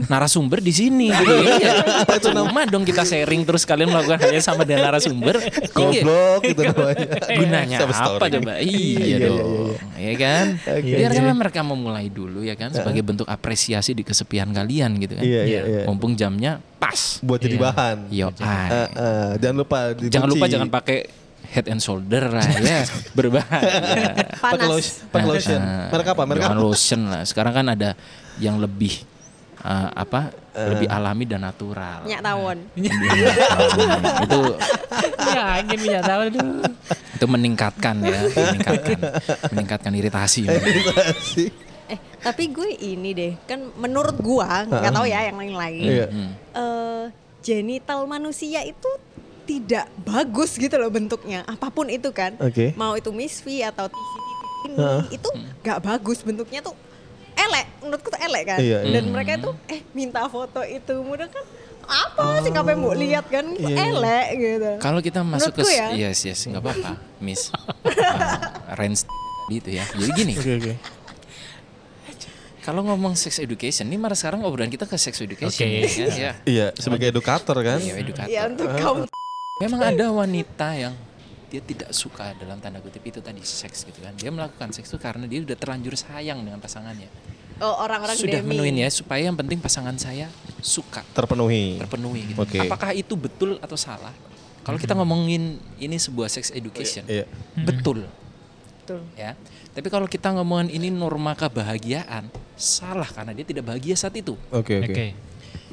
[0.07, 1.09] narasumber di sini.
[1.09, 1.33] gitu.
[1.33, 1.73] Iya.
[2.21, 5.41] Cuma dong kita sharing terus kalian melakukan halnya sama dengan narasumber.
[5.41, 5.73] Iya.
[5.73, 7.07] Goblok gitu namanya.
[7.33, 8.53] Gunanya apa coba?
[8.61, 9.75] Iya, Iya, iya, dong.
[9.97, 10.45] Iya kan?
[10.85, 15.25] Biarkanlah mereka memulai dulu ya kan sebagai bentuk apresiasi di kesepian kalian gitu kan.
[15.25, 15.83] Iya, iya, iya.
[15.89, 17.17] Mumpung jamnya pas.
[17.25, 17.65] Buat jadi Iya.
[17.65, 17.97] bahan.
[18.13, 18.29] Yo,
[19.41, 19.79] jangan lupa.
[19.97, 21.22] Jangan lupa jangan pakai
[21.53, 22.89] head and shoulder lah ya.
[23.19, 24.25] Berbahaya.
[24.41, 24.69] pakai Panas.
[24.73, 25.05] lotion.
[25.13, 25.61] Pakai lotion.
[25.61, 26.23] Nah, Merek apa?
[26.25, 26.57] Merek apa?
[26.57, 27.23] lotion lah.
[27.29, 27.93] Sekarang kan ada
[28.41, 29.05] yang lebih
[29.61, 30.33] eh, apa?
[30.53, 32.05] lebih alami dan natural.
[32.05, 32.59] Nyak tawon.
[32.77, 34.41] itu
[35.33, 36.41] ya angin minyak tahu itu.
[37.17, 38.99] itu meningkatkan ya, meningkatkan
[39.49, 40.45] meningkatkan iritasi.
[41.25, 41.49] Sih.
[41.89, 45.85] Eh, tapi gue ini deh, kan menurut gua nggak tahu ya yang lain-lain.
[45.89, 46.07] Iya.
[46.13, 46.31] Hmm.
[46.53, 47.05] eh
[47.43, 48.91] genital manusia itu
[49.43, 52.73] tidak bagus gitu loh bentuknya apa pun itu kan Oke.
[52.75, 54.19] mau itu misfi atau tisi
[54.65, 54.75] ini
[55.11, 55.29] itu
[55.61, 56.75] nggak bagus bentuknya tuh
[57.35, 58.93] elek menurutku tuh elek kan Iya, iya.
[58.95, 61.43] dan mereka itu eh minta foto itu mudah kan
[61.83, 63.77] apa sih ngapain mau lihat kan Iya, iya.
[63.89, 66.07] elek gitu Kalau kita masuk ke Menurutku ya.
[66.07, 67.51] yes yes nggak apa-apa, Miss.
[67.83, 68.39] Uh,
[68.75, 69.03] range
[69.49, 69.85] gitu ya.
[69.91, 70.73] Jadi gini, Oke, oke.
[72.63, 75.77] kalau ngomong sex education, ini malah sekarang obrolan kita ke sex education Oke.
[75.77, 76.09] ya kan?
[76.15, 77.79] Ya, Iya, sebagai edukator kan.
[77.79, 78.31] ya edukator.
[78.31, 78.99] ya untuk kaum
[79.61, 80.95] Memang ada wanita yang
[81.47, 84.17] dia tidak suka dalam tanda kutip itu tadi seks gitu kan.
[84.17, 87.07] Dia melakukan seks itu karena dia sudah terlanjur sayang dengan pasangannya.
[87.61, 90.27] oh, orang-orang Sudah demi menuin ya supaya yang penting pasangan saya
[90.59, 91.79] suka, Terpenuhi.
[91.79, 92.43] terpenuhi gitu.
[92.43, 92.59] Oke.
[92.59, 94.11] Apakah itu betul atau salah?
[94.65, 97.29] Kalau kita ngomongin ini sebuah sex education, Iya.
[97.55, 98.09] betul
[98.83, 99.05] Betul.
[99.15, 99.39] ya.
[99.71, 102.27] Tapi kalau kita ngomongin ini norma kebahagiaan,
[102.59, 104.35] salah karena dia tidak bahagia saat itu.
[104.51, 104.91] Oke, Oke.
[104.91, 105.07] oke.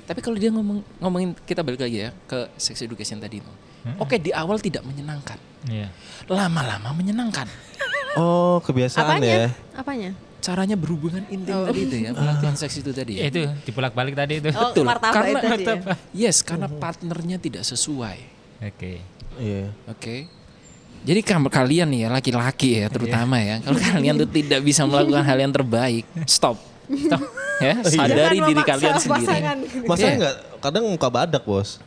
[0.06, 3.50] Tapi kalau dia ngomong ngomongin kita balik lagi ya ke sex education tadi itu.
[3.98, 5.40] Oke, di awal tidak menyenangkan.
[5.66, 5.88] Iya.
[6.26, 7.48] Lama-lama menyenangkan.
[8.16, 9.50] Oh, kebiasaan apanya ya.
[9.74, 11.68] apanya Caranya berhubungan intim Oh.
[11.68, 13.28] tadi itu ya, melakukan seks itu tadi ya.
[13.28, 14.50] Itu dipulak-balik tadi itu.
[14.52, 14.86] oh Betul.
[14.88, 15.76] martabak Karena- itu tadi ya.
[16.28, 18.18] Yes, karena partnernya tidak sesuai.
[18.64, 19.04] Oke.
[19.36, 19.68] Iya.
[19.86, 20.32] Oke.
[21.00, 25.24] Jadi kamu kalian nih ya laki-laki ya terutama ya, kalau kalian tuh tidak bisa melakukan
[25.24, 26.60] hal yang terbaik, stop.
[26.90, 27.22] Stop.
[27.62, 29.88] ya, sadari Jangan diri memaksa kalian sendiri.
[29.88, 30.12] Masa Iya.
[30.18, 31.80] enggak kadang muka badak, Bos.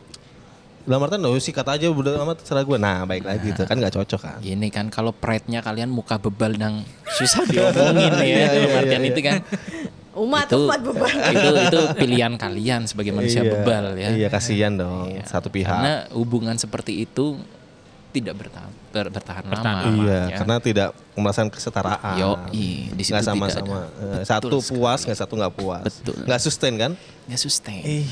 [0.82, 2.74] Dalam artian oh sikat aja udah amat terserah gue.
[2.74, 4.38] Nah, baik lagi tuh kan nggak cocok kan.
[4.42, 9.02] Gini kan kalau pride-nya kalian muka bebal dan susah diomongin ya Iya, dalam iya, artian
[9.02, 9.38] iya, itu kan.
[10.12, 13.50] umat itu, umat beban itu itu pilihan kalian sebagai manusia Iya.
[13.56, 14.08] bebal ya.
[14.12, 15.22] Iya, kasihan dong Iya.
[15.24, 15.70] satu pihak.
[15.70, 17.38] Karena hubungan seperti itu
[18.12, 19.96] tidak bertahan ber- bertahan Bertahan lama.
[19.98, 20.36] iya, ya.
[20.36, 22.14] karena tidak merasakan kesetaraan.
[22.14, 23.88] Yo, di situ sama-sama.
[23.88, 24.20] ada.
[24.20, 25.06] Eh, Satu Betul puas, sekali.
[25.08, 25.82] nggak satu nggak puas.
[25.82, 26.14] Betul.
[26.22, 26.92] Nggak sustain kan?
[27.22, 27.82] nggak sustain.
[27.82, 28.06] Ih.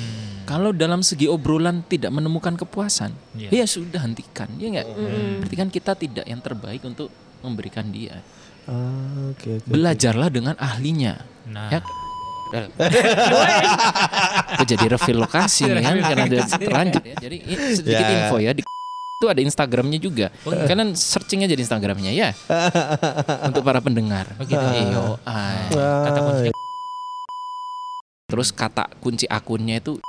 [0.45, 3.49] Kalau dalam segi obrolan tidak menemukan kepuasan, Iya.
[3.53, 4.87] ya sudah hentikan, ya nggak.
[5.39, 8.25] Berarti kan kita tidak yang terbaik untuk memberikan dia.
[8.65, 9.67] Ah, Oke, oke.
[9.67, 11.21] Belajarlah dengan ahlinya.
[11.45, 11.69] Nah.
[11.71, 11.81] Ya.
[14.51, 17.15] Aku jadi reveal lokasi nih kan karena ada terlanjut ya.
[17.17, 18.27] Jadi ini sedikit Ya.
[18.27, 18.63] info ya di
[19.21, 20.27] itu ada Instagramnya juga.
[20.49, 22.33] Kalian searching aja di Instagramnya ya.
[23.53, 24.25] Untuk para pendengar.
[24.41, 24.57] Oh gitu.
[24.57, 25.69] Iyo, ay.
[25.77, 26.57] Kata kuncinya
[28.33, 30.01] Terus kata kunci akunnya itu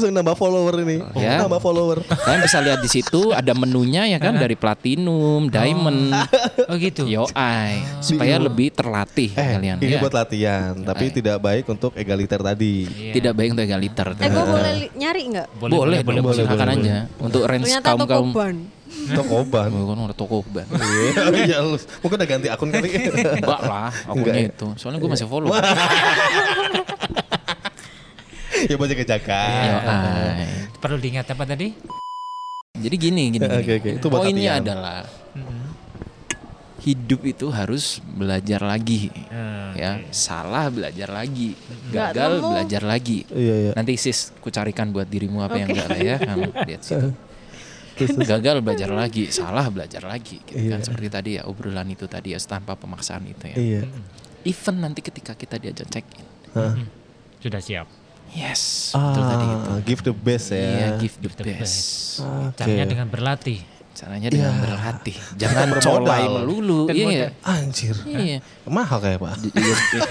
[0.00, 0.96] Langsung nambah follower ini.
[1.12, 1.44] Ya.
[1.44, 2.00] Nambah follower.
[2.08, 6.16] kalian bisa lihat di situ ada menunya ya kan dari platinum, diamond,
[6.64, 7.04] Oh gitu.
[7.04, 10.00] yo ay supaya lebih terlatih Eh, kalian ini ya.
[10.00, 12.88] buat latihan, tapi tidak baik untuk egaliter tadi.
[12.88, 13.12] Iya.
[13.12, 14.08] Tidak baik untuk egaliter.
[14.16, 16.80] eh gue boleh nyari nggak boleh, boleh, boleh, boleh, silakan boleh.
[16.80, 18.56] aja untuk range ternyata kaum toko kaum ban
[18.90, 19.70] Tokoban.
[19.70, 20.66] Bukan ada toko ban.
[21.40, 21.78] Iya, lu.
[22.02, 22.90] Mungkin udah ganti akun kali.
[22.90, 24.66] Enggak lah, akunnya Enggak itu.
[24.74, 25.54] Soalnya gue masih follow.
[28.66, 29.42] ya buat.
[29.62, 30.46] Yo, ay.
[30.76, 31.68] Perlu diingat apa tadi?
[32.72, 33.60] Jadi gini, gini, gini.
[33.60, 33.90] Oke, oke.
[33.98, 34.62] Itu buat Poinnya latihan.
[34.62, 34.98] adalah
[36.80, 39.12] hidup itu harus belajar lagi.
[39.28, 41.54] Eh, Ya, salah belajar lagi,
[41.88, 42.48] Nggak gagal nemu.
[42.50, 43.18] belajar lagi.
[43.30, 43.72] Iya, iya.
[43.72, 45.76] Nanti sis, ku carikan buat dirimu apa yang Oke.
[45.76, 47.08] enggak lah ya, kamu lihat situ.
[48.18, 50.86] Gagal belajar lagi, salah belajar lagi, gitu kan Iya.
[50.88, 53.56] seperti tadi ya obrolan itu tadi ya tanpa pemaksaan itu ya.
[53.56, 53.82] Iya.
[54.42, 56.74] Even nanti ketika kita diajak check in, Hah.
[57.38, 57.86] Sudah siap.
[58.32, 59.68] Yes, betul tadi itu.
[59.68, 60.58] Ah, give the best ya.
[60.58, 61.60] Iya, give the Give the best.
[61.60, 61.80] best.
[62.20, 62.56] Oke.
[62.56, 63.58] Caranya dengan berlatih.
[63.90, 64.62] Caranya dengan Iya.
[64.62, 65.84] berlatih, jangan Bermodal.
[65.84, 66.80] colai melulu.
[66.88, 67.30] Iya, modal.
[67.44, 67.94] Anjir.
[68.06, 68.38] iya.
[68.64, 69.32] Mahal kayak Pak.
[69.50, 70.02] Iya, iya.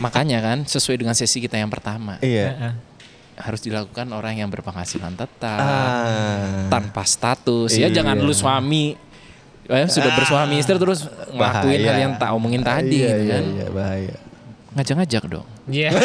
[0.00, 2.74] Makanya kan sesuai dengan sesi kita yang pertama Iya.
[3.32, 6.66] Harus dilakukan orang yang berpenghasilan tetap Ah.
[6.68, 7.96] tanpa status ya Iya.
[7.96, 8.98] jangan lu suami
[9.64, 11.38] eh, sudah bersuami istri terus ngelakuin
[11.78, 11.88] Bahaya.
[11.88, 14.14] hal yang tak omongin tadi Iya, gitu iya, kan Iya, bahaya.
[14.74, 15.90] ngajak-ngajak dong Iya.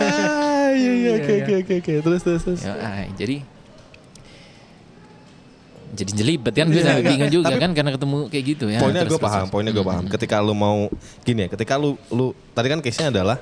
[0.00, 1.92] Ah, iya, iya, oke, oke, oke, oke.
[2.02, 2.60] Terus, terus, terus.
[2.64, 3.44] ya, ay, jadi
[5.92, 8.80] jadi jelibet kan bisa bingung juga kan karena ketemu kayak gitu ya.
[8.80, 10.04] poinnya gue paham, poinnya gue paham.
[10.08, 10.88] Ketika lu mau
[11.20, 13.36] gini ya, ketika lu lu tadi kan case-nya adalah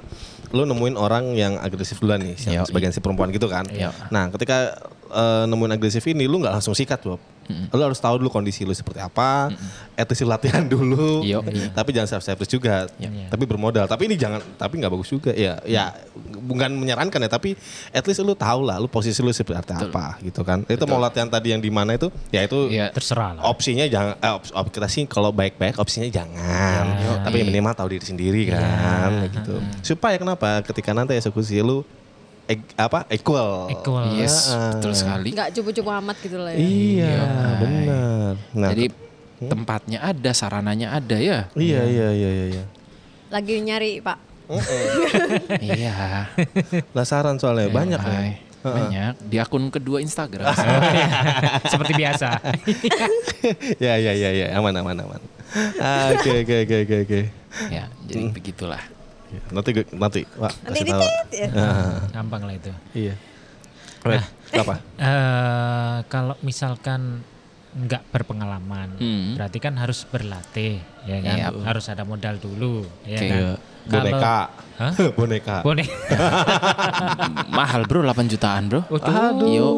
[0.51, 2.35] lu nemuin orang yang agresif duluan nih,
[2.67, 3.71] sebagian si perempuan gitu kan.
[3.71, 3.95] Iya.
[4.11, 4.75] Nah, ketika
[5.15, 7.23] eh, nemuin agresif ini lu nggak langsung sikat, Bob.
[7.69, 9.51] Lu harus tahu dulu kondisi lu seperti apa,
[9.95, 11.23] etis latihan dulu.
[11.23, 11.71] Yoi.
[11.79, 12.87] Tapi jangan self-service juga.
[12.97, 13.29] Iya.
[13.29, 13.85] Tapi bermodal.
[13.85, 15.31] Tapi ini jangan tapi nggak bagus juga.
[15.33, 15.93] Ya, ya
[16.41, 17.55] bukan menyarankan ya, tapi
[17.91, 20.63] at least lu tahu lah lu posisi lu seperti apa gitu kan.
[20.65, 22.91] Itu mau latihan tadi yang di mana itu, ya itu Iya.
[22.91, 23.43] Terserah lah.
[23.47, 26.85] opsinya jangan eh, op- op- kita sih kalau baik-baik opsinya jangan
[27.21, 31.83] tapi minimal tahu diri sendiri kan gitu supaya kenapa ketika nanti eksekusi lu
[32.51, 34.11] eg- apa equal Equal.
[34.13, 35.31] Yes, betul sekali.
[35.31, 36.59] Nggak cupu-cupu amat gitu lah ya.
[36.59, 37.15] iya
[37.57, 38.85] benar nah Jadi
[39.41, 41.47] tempatnya ada, sarananya ada ya.
[41.55, 42.65] iya iya iya iya iya
[43.31, 44.19] Lagi nyari Pak.
[45.63, 46.27] iya.
[46.91, 48.21] Lasaran soalnya banyak ya.
[48.61, 50.51] Banyak di akun kedua Instagram.
[51.73, 52.43] Seperti biasa.
[53.85, 55.23] ya ya ya ya aman aman aman
[55.79, 57.21] Ah, oke oke oke oke oke
[57.67, 58.79] ya, jadi begitulah.
[59.51, 61.49] Nanti gue- nanti Nanti kasih tahu ditit ya.
[61.55, 62.73] Ah, Gampang lah itu.
[62.93, 63.15] iya
[64.01, 67.21] Wait, apa eh kalau misalkan
[67.71, 69.39] nggak berpengalaman, Hmm.
[69.39, 71.37] berarti kan harus berlatih, ya kan?
[71.39, 71.49] Iya.
[71.63, 73.29] Harus ada modal dulu, ya Oke.
[73.29, 73.41] kan?
[73.87, 74.39] boneka
[74.75, 74.93] Hah?
[75.19, 76.17] boneka Boneka.
[77.53, 78.81] Mahal bro, 8 jutaan bro.
[78.89, 79.47] Waduh.
[79.47, 79.69] Yo,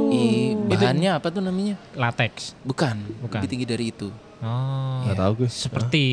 [0.65, 1.77] bahannya apa tuh namanya?
[1.93, 2.57] Latex.
[2.63, 3.39] Bukan, Bukan.
[3.39, 4.09] lebih tinggi dari itu.
[4.43, 5.07] Oh.
[5.07, 6.05] nggak tahu gue Seperti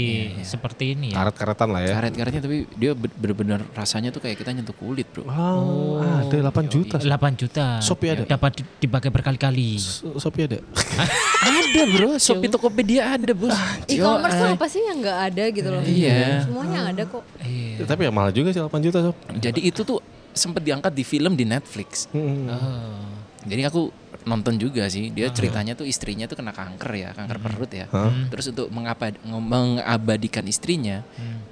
[0.45, 1.17] seperti ini ya.
[1.17, 5.25] karet-karetan lah ya Karet-karetnya tapi dia be- bener-bener rasanya tuh kayak kita nyentuh kulit bro.
[5.25, 7.01] Wow, ada 8 juta.
[7.01, 7.81] 8 juta.
[7.81, 8.23] Shopee ada?
[8.23, 9.81] Dapat di- dipakai berkali-kali.
[10.15, 10.57] Shopee ada.
[11.49, 13.49] ada bro, Shopee Tokopedia ada bos.
[13.85, 15.81] E-commerce tuh apa sih yang nggak ada gitu loh?
[15.81, 16.45] Iya.
[16.45, 17.25] Semuanya ada kok.
[17.41, 17.81] Iya.
[17.81, 19.15] Tapi ya mahal juga sih 8 juta, Sob.
[19.33, 19.97] Jadi itu tuh
[20.29, 22.05] sempat diangkat di film di Netflix.
[22.13, 22.45] Hmm.
[22.45, 23.09] Oh.
[23.41, 23.89] Jadi aku
[24.27, 25.11] nonton juga sih.
[25.11, 27.85] Dia ceritanya tuh istrinya tuh kena kanker ya, kanker perut ya.
[28.31, 31.03] Terus untuk mengapa mengabadikan istrinya,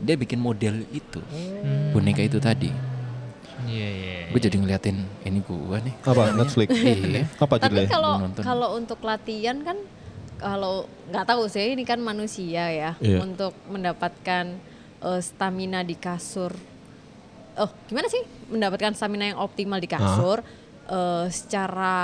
[0.02, 1.22] dia bikin model itu.
[1.94, 2.98] Boneka itu tadi.
[3.68, 4.18] Iya, iya.
[4.32, 5.94] Gue jadi ngeliatin ini gua nih.
[6.06, 6.32] Apa?
[6.32, 6.70] Netflix.
[6.78, 7.26] Iya.
[7.42, 9.76] Apa Tapi kalau kalau untuk latihan kan
[10.38, 13.26] kalau nggak tahu sih ini kan manusia ya Iya.
[13.26, 14.46] untuk mendapatkan
[15.04, 16.54] eh, stamina di kasur.
[17.58, 18.22] Oh gimana sih
[18.54, 20.46] mendapatkan stamina yang optimal di kasur?
[20.88, 21.96] Eh, secara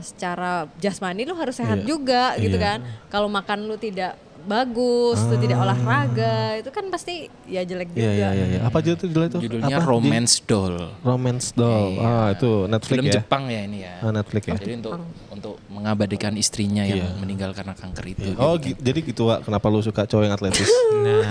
[0.00, 1.86] secara jasmani lu harus sehat Iya.
[1.86, 2.64] juga gitu Iya.
[2.66, 2.78] kan.
[3.08, 8.00] Kalau makan lu tidak bagus, lu tidak olahraga, itu kan pasti ya jelek juga.
[8.00, 8.44] Iya, iya, iya.
[8.46, 8.58] iya.
[8.62, 9.38] Apa judul judulnya itu?
[9.40, 9.86] Judulnya Apa?
[9.86, 10.74] Romance Doll.
[11.00, 11.86] Romance Doll.
[11.92, 12.02] Iya.
[12.02, 13.12] Ah, itu Netflix Film ya.
[13.16, 13.92] Jepang ya ini ya.
[13.98, 14.52] Ah, Netflix ya.
[14.56, 14.92] Jadi untuk
[15.30, 17.16] untuk mengabadikan istrinya yang Iya.
[17.16, 18.20] meninggal karena kanker itu.
[18.36, 19.42] Oh, gi- jadi gitu, Wak.
[19.42, 20.68] Kenapa lu suka cowok yang atletis?
[21.00, 21.24] Nah,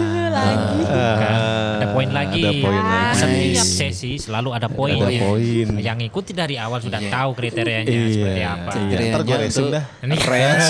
[1.77, 2.41] ada poin lagi.
[2.41, 3.15] Ada poin lagi.
[3.15, 4.95] Setiap sesi selalu ada poin.
[4.95, 5.21] Ada ya.
[5.21, 5.67] poin.
[5.77, 7.11] Yang ikuti dari awal sudah Iya.
[7.11, 8.69] tahu kriterianya Iya, seperti apa.
[8.71, 8.89] iya.
[8.89, 9.81] Kriterianya.
[10.01, 10.67] Ini range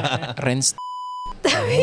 [0.44, 0.66] range
[1.42, 1.78] Tapi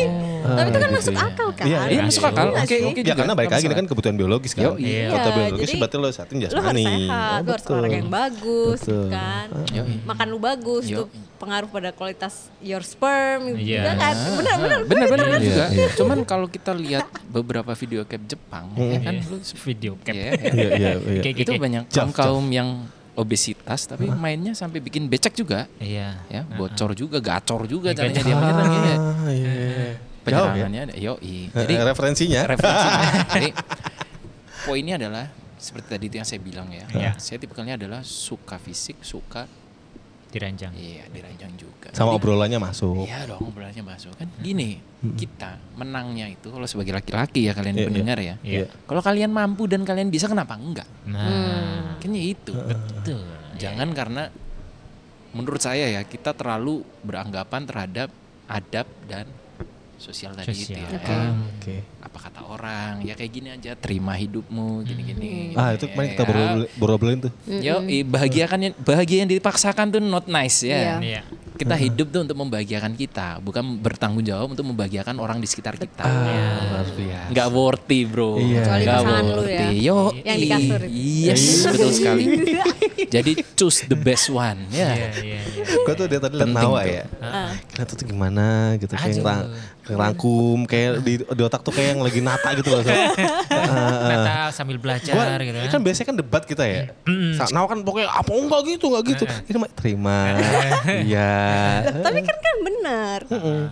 [0.66, 1.28] itu kan Ah, masuk gitu ya.
[1.28, 1.64] akal kan?
[1.64, 2.46] Iya, Iya, masuk akal.
[2.48, 2.80] Iya Oke, oke.
[2.96, 3.12] Ya juga.
[3.14, 4.62] karena Nggak lagi ini kan kebutuhan biologis kan.
[4.62, 4.88] Yo, iya.
[5.06, 6.84] Iya, biologis jadi berarti lo sehatin lu harus jasmani.
[6.84, 7.74] sehat, Oh, lu harus betul.
[7.76, 9.04] olahraga yang bagus, Betul.
[9.10, 9.46] kan?
[9.70, 10.96] Yo, Makan lu bagus, Yo.
[10.96, 13.80] tuh pengaruh pada kualitas your sperm, Iya.
[13.84, 14.14] juga kan?
[14.34, 14.78] Bener, bener.
[14.82, 15.64] bener bener Iya, juga.
[15.70, 15.86] iya.
[15.94, 20.14] Cuman kalau kita lihat beberapa video cap Jepang, ya kan lu video cap.
[20.14, 21.20] ya, Iya, iya, iya.
[21.20, 21.60] Kayak itu gitu.
[21.60, 22.68] banyak kaum kaum yang
[23.20, 26.16] obesitas tapi mainnya sampai bikin becek juga Iya.
[26.26, 29.50] ya bocor juga gacor juga Iya, caranya dia menyerang ya Ah, iya.
[29.50, 30.52] Jauh ya?
[30.52, 31.14] penyerangannya ada yo
[31.50, 32.40] jadi Eh, referensinya.
[32.46, 33.48] referensinya jadi
[34.62, 37.12] poinnya adalah seperti tadi itu yang saya bilang ya Iya.
[37.16, 39.44] saya tipikalnya adalah suka fisik suka
[40.30, 40.72] Diranjang.
[40.72, 41.90] iya diranjang juga.
[41.90, 43.02] Sama Jadi, obrolannya masuk.
[43.02, 44.14] Iya dong obrolannya masuk.
[44.14, 44.78] Kan gini
[45.16, 48.34] kita menangnya itu kalau sebagai laki-laki ya kalian Iya, pendengar ya.
[48.40, 48.66] Iya.
[48.86, 50.86] kalau kalian mampu dan kalian bisa kenapa enggak?
[51.04, 52.52] Nah, kayaknya itu.
[52.54, 53.26] Betul.
[53.58, 54.22] jangan karena
[55.30, 58.08] menurut saya ya kita terlalu beranggapan terhadap
[58.46, 59.26] adab dan
[60.00, 60.80] sosial tadi itu Sosial.
[60.82, 60.96] ya.
[60.96, 61.12] Oke.
[61.12, 61.76] Ya, Oke.
[62.00, 66.32] apa kata orang ya kayak gini aja terima hidupmu gini-gini Ah, itu kemarin kita Ya.
[66.74, 67.32] berobrolin tuh.
[67.46, 70.96] Yo, i, bahagiakan bahagia yang dipaksakan tuh not nice ya.
[70.98, 71.20] Iya.
[71.20, 71.22] Iya.
[71.52, 76.00] Kita hidup tuh untuk membahagiakan kita, bukan bertanggung jawab untuk membahagiakan orang di sekitar kita.
[76.00, 77.28] Luar biasa.
[77.28, 78.64] Nggak worthy bro, Iya.
[78.64, 79.52] Kecuali Nggak pasangan lu worthy.
[79.52, 79.68] ya.
[79.84, 80.80] Yo, Yang di kasur.
[80.88, 82.24] Yes, betul sekali.
[83.14, 84.88] Jadi choose the best one ya.
[84.88, 85.64] Iya, iya, iya.
[85.84, 87.04] Gue tuh dia tadi liat Penting Nawa ya.
[87.20, 87.52] Ah.
[87.66, 88.46] Kira tuh gimana
[88.80, 89.20] gitu kayak
[89.80, 92.80] Ngerangkum kayak di, di otak tuh kayak yang lagi nata gitu loh.
[92.86, 92.94] Sob.
[94.06, 95.72] Nata sambil Gua, belajar gitu ini kan.
[95.72, 96.82] kan biasanya kan debat kita ya.
[97.34, 99.24] Sa- Nawa kan pokoknya apa enggak gitu enggak gitu.
[99.24, 100.18] Ini mah terima.
[101.10, 101.32] Iya.
[101.96, 103.18] Tapi kan kan benar.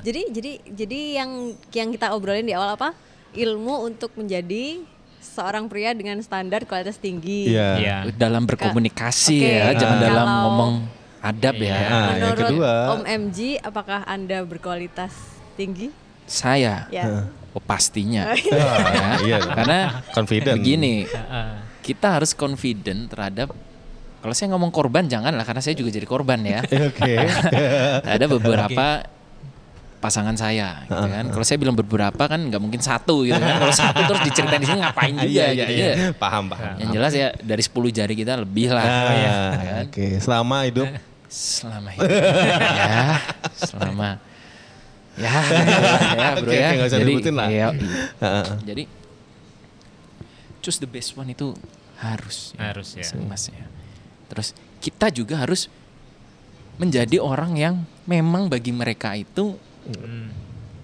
[0.01, 1.31] Jadi jadi jadi yang
[1.71, 2.97] yang kita obrolin di awal apa?
[3.31, 4.81] Ilmu untuk menjadi
[5.21, 7.53] seorang pria dengan standar kualitas tinggi.
[7.53, 7.69] Iya.
[7.79, 7.97] Iya.
[8.13, 10.73] Dalam berkomunikasi Oke, ya, jangan dalam kalau- ngomong
[11.19, 11.75] adab ya.
[11.75, 12.73] Nah, yang Menurut kedua.
[12.91, 15.13] Om MG, apakah Anda berkualitas
[15.59, 15.91] tinggi?
[16.25, 17.27] Saya, Ya.
[17.51, 18.31] oh pastinya.
[18.31, 19.51] Ah, iya dong.
[19.51, 20.55] Karena Confident.
[20.55, 21.51] begini, Heeh.
[21.83, 23.51] kita harus confident terhadap
[24.19, 26.61] kalau saya ngomong korban jangan lah karena saya juga jadi korban ya.
[26.91, 27.15] Oke.
[28.05, 29.07] Ada beberapa
[29.99, 31.25] pasangan saya gitu kan.
[31.27, 33.59] Kalau saya bilang beberapa kan nggak mungkin satu gitu kan.
[33.59, 35.87] Kalau satu terus diceritain di sini ngapain juga Iya iya gitu iya.
[35.89, 35.95] ya.
[36.15, 36.75] Paham paham.
[36.79, 38.85] Yang jelas ya dari 10 jari kita lebih lah.
[38.85, 39.85] Ah, ya kan?
[39.87, 40.87] Oke, selama hidup
[41.29, 42.09] Selama hidup.
[42.81, 43.21] ya,
[43.55, 44.09] selama
[45.25, 45.35] ya,
[46.15, 46.69] ya bro Oke, ya.
[46.75, 47.49] nggak usah Jadi, lah.
[47.49, 47.69] iya,
[48.23, 48.47] Heeh.
[48.65, 48.83] jadi
[50.61, 51.55] choose the best one itu
[51.99, 52.55] harus.
[52.55, 53.07] Harus ya.
[53.25, 53.65] Mas ya.
[54.29, 55.67] Terus kita juga harus
[56.79, 60.29] menjadi orang yang memang bagi mereka itu Hmm.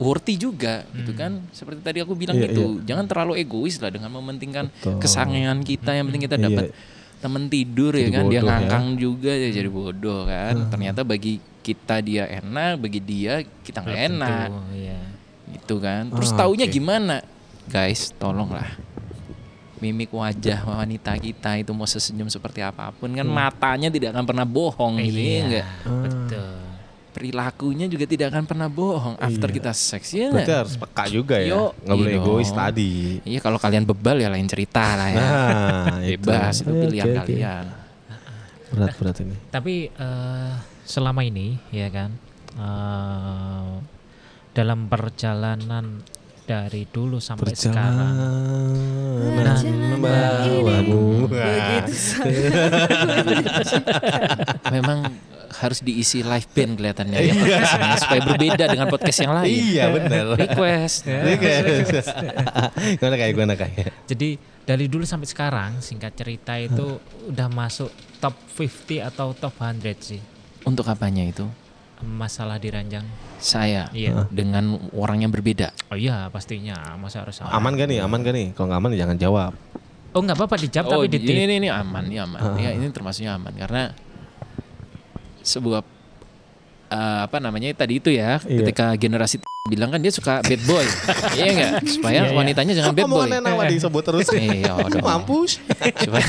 [0.01, 1.45] worthy juga gitu kan.
[1.53, 2.81] Seperti tadi aku bilang Iya, gitu.
[2.83, 4.97] Jangan terlalu egois lah dengan mementingkan Betul.
[4.97, 5.93] kesangian kita.
[5.93, 6.45] Yang penting kita Iya.
[6.49, 6.65] dapat
[7.25, 8.25] temen tidur ya Jadi kan.
[8.29, 8.43] Dia ya.
[8.45, 10.69] ngangkang juga ya jadi bodoh kan.
[10.69, 13.35] Ternyata bagi kita dia enak, bagi dia
[13.65, 15.01] kita nggak enak tentu, Iya.
[15.57, 16.03] gitu kan.
[16.13, 16.75] Terus Ah, taunya oke.
[16.75, 17.17] gimana?
[17.65, 18.69] Guys, tolonglah.
[19.75, 24.45] Mimik wajah wanita kita itu mau sesenyum seperti apa pun kan matanya tidak akan pernah
[24.45, 25.67] bohong gitu ya Iya, enggak.
[26.01, 26.53] betul.
[27.25, 29.57] Perilakunya juga tidak akan pernah bohong after Iya.
[29.57, 30.61] kita seks ya berarti enggak?
[30.61, 31.49] harus peka juga ya.
[31.49, 32.59] Yo, Nggak boleh iya egois dong.
[32.61, 32.93] tadi.
[33.25, 35.17] Iya kalau kalian bebal ya lain cerita lah ya.
[35.17, 37.17] Nah, Bebas itu Oke, pilihan oke.
[37.25, 37.65] kalian.
[38.71, 39.37] Berat berat ini.
[39.49, 40.53] Tapi eh,
[40.85, 42.13] selama ini ya kan
[42.55, 43.73] eh,
[44.53, 46.05] dalam perjalanan
[46.45, 48.13] dari dulu sampai sekarang
[49.33, 49.65] Perjalanan
[49.97, 51.25] membawamu.
[51.25, 52.21] Begitu
[54.71, 55.09] Memang
[55.65, 59.57] harus diisi live band kelihatannya ya podcast ini, supaya berbeda dengan podcast yang lain.
[59.57, 60.25] Iya benar.
[60.37, 60.97] Request.
[63.01, 64.05] Gimana kayak gimana kayak?
[64.05, 64.29] Jadi
[64.65, 67.89] dari dulu sampai sekarang singkat cerita itu udah masuk
[68.21, 70.21] top 50 atau top 100 sih
[70.65, 71.45] Untuk apanya itu?
[72.05, 73.07] masalah di ranjang.
[73.41, 74.29] Saya Iya.
[74.29, 75.73] dengan orang yang berbeda.
[75.89, 77.49] Oh iya pastinya masa harus sama.
[77.57, 78.05] Aman gak nih?
[78.05, 78.53] Aman gak nih?
[78.53, 79.53] Kalau nggak aman ya jangan jawab.
[80.15, 82.41] Oh nggak apa-apa dijawab oh, tapi ini, di ini ini aman, ini aman.
[82.61, 83.91] Ya, ini termasuknya aman karena
[85.45, 85.85] sebuah
[86.87, 88.65] eh, apa namanya tadi itu ya, Iya.
[88.65, 90.85] ketika generasi bilang kan dia suka bad boy.
[91.37, 91.73] iya enggak?
[91.89, 92.37] Supaya Iya, iya.
[92.37, 93.25] wanitanya jangan bad boy.
[93.25, 94.29] Omongan Nawa disebut terus.
[94.37, 94.77] Iya.
[95.09, 95.57] Mampus.
[95.97, 96.27] supaya,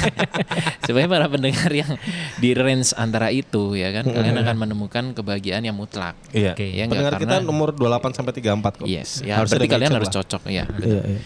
[0.82, 1.99] supaya para pendengar yang
[2.38, 6.15] di range antara itu ya kan kalian akan menemukan kebahagiaan yang mutlak.
[6.32, 6.56] Iya.
[6.56, 6.63] Oke.
[6.69, 7.12] Ya enggak?
[7.12, 8.86] Pendengar kita Karena- nomor 28 sampai 34 kok.
[8.88, 10.15] Yes, ya Harus berarti kalian match harus lah.
[10.17, 10.63] cocok ya.
[10.78, 11.19] Iya, iya.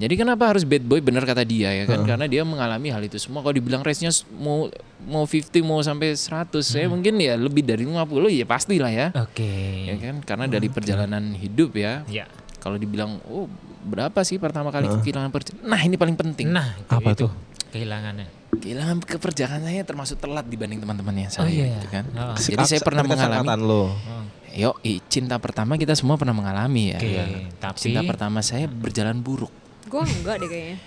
[0.00, 2.00] Jadi kenapa harus bad boy benar kata dia ya kan?
[2.02, 3.44] Karena dia mengalami hal itu semua.
[3.44, 4.64] Kalau dibilang range-nya s- mau
[4.98, 9.12] mau 50 mau sampai 100, saya mungkin ya lebih dari 50 ya pastilah ya.
[9.14, 9.52] Oke.
[9.84, 10.24] Ya kan?
[10.24, 12.08] Karena dari perjalanan hidup ya.
[12.08, 12.24] Ya.
[12.56, 13.44] Kalau dibilang oh
[13.82, 15.64] berapa sih pertama kali kehilangan perjalanan?
[15.64, 16.48] Nah, ini paling penting.
[16.48, 17.30] Nah, itu, Apa itu tuh?
[17.70, 18.28] kehilangannya.
[18.50, 21.76] Kehilangan keperjalanan saya termasuk telat dibanding teman-temannya saya Oh, iya.
[21.76, 22.04] gitu kan.
[22.12, 22.36] Oh.
[22.36, 23.92] Jadi saya pernah mengalami lo.
[24.50, 24.74] Yo,
[25.06, 26.98] cinta pertama kita semua pernah mengalami ya.
[26.98, 27.24] Oke, Iya.
[27.56, 29.52] tapi Cinta pertama saya berjalan buruk.
[29.90, 30.78] Gue enggak deh kayaknya.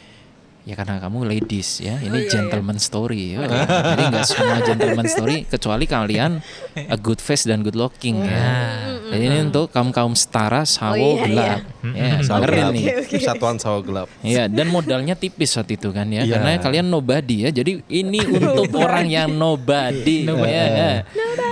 [0.64, 3.44] Ya karena kamu ladies ya, Oh, ini iya, gentleman story ya.
[3.92, 6.40] Jadi nggak semua gentleman story kecuali kalian
[6.88, 8.80] a good face dan good looking ya.
[9.12, 11.60] Jadi ini untuk kaum kaum setara sawo Oh, iya, gelap.
[11.92, 12.72] Ya, Sawo gelap.
[12.72, 12.86] nih.
[13.04, 14.08] Persatuan sawo gelap.
[14.24, 16.40] Iya, dan modalnya tipis saat itu kan ya, Iya.
[16.40, 17.50] karena kalian nobody ya.
[17.52, 21.04] Jadi ini untuk orang yang nobody, ya.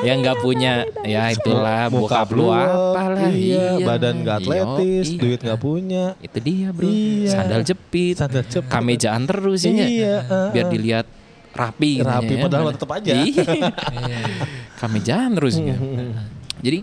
[0.02, 3.28] yang nggak punya ya itulah Muka bokap lu apalah.
[3.28, 5.20] Iya, badan nggak Iya, atletis, iya.
[5.20, 6.04] duit nggak punya.
[6.18, 7.30] Itu dia bro, Iya.
[7.30, 8.72] sandal jepit, Sandal jepit.
[9.02, 9.90] Kamejaan terus ya, nggak?
[9.90, 10.16] Iya,
[10.54, 10.74] biar uh-uh.
[10.78, 11.06] dilihat
[11.52, 12.42] rapi, Rapi, ya.
[12.46, 13.12] padahal tetep aja.
[13.18, 13.44] Iya.
[14.80, 15.76] kamejaan terus ya.
[16.62, 16.80] Jadi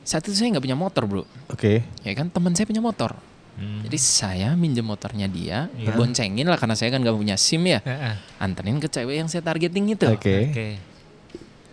[0.00, 1.84] saat itu saya nggak punya motor bro, Oke.
[2.00, 3.12] ya kan teman saya punya motor.
[3.58, 3.82] Hmm.
[3.82, 5.90] Jadi saya minjem motornya dia, Iya.
[5.92, 7.82] boncengin lah karena saya kan gak punya SIM ya.
[7.82, 8.14] Heeh.
[8.38, 10.06] Anterin ke cewek yang saya targeting itu.
[10.06, 10.54] Oke.
[10.54, 10.68] Oke.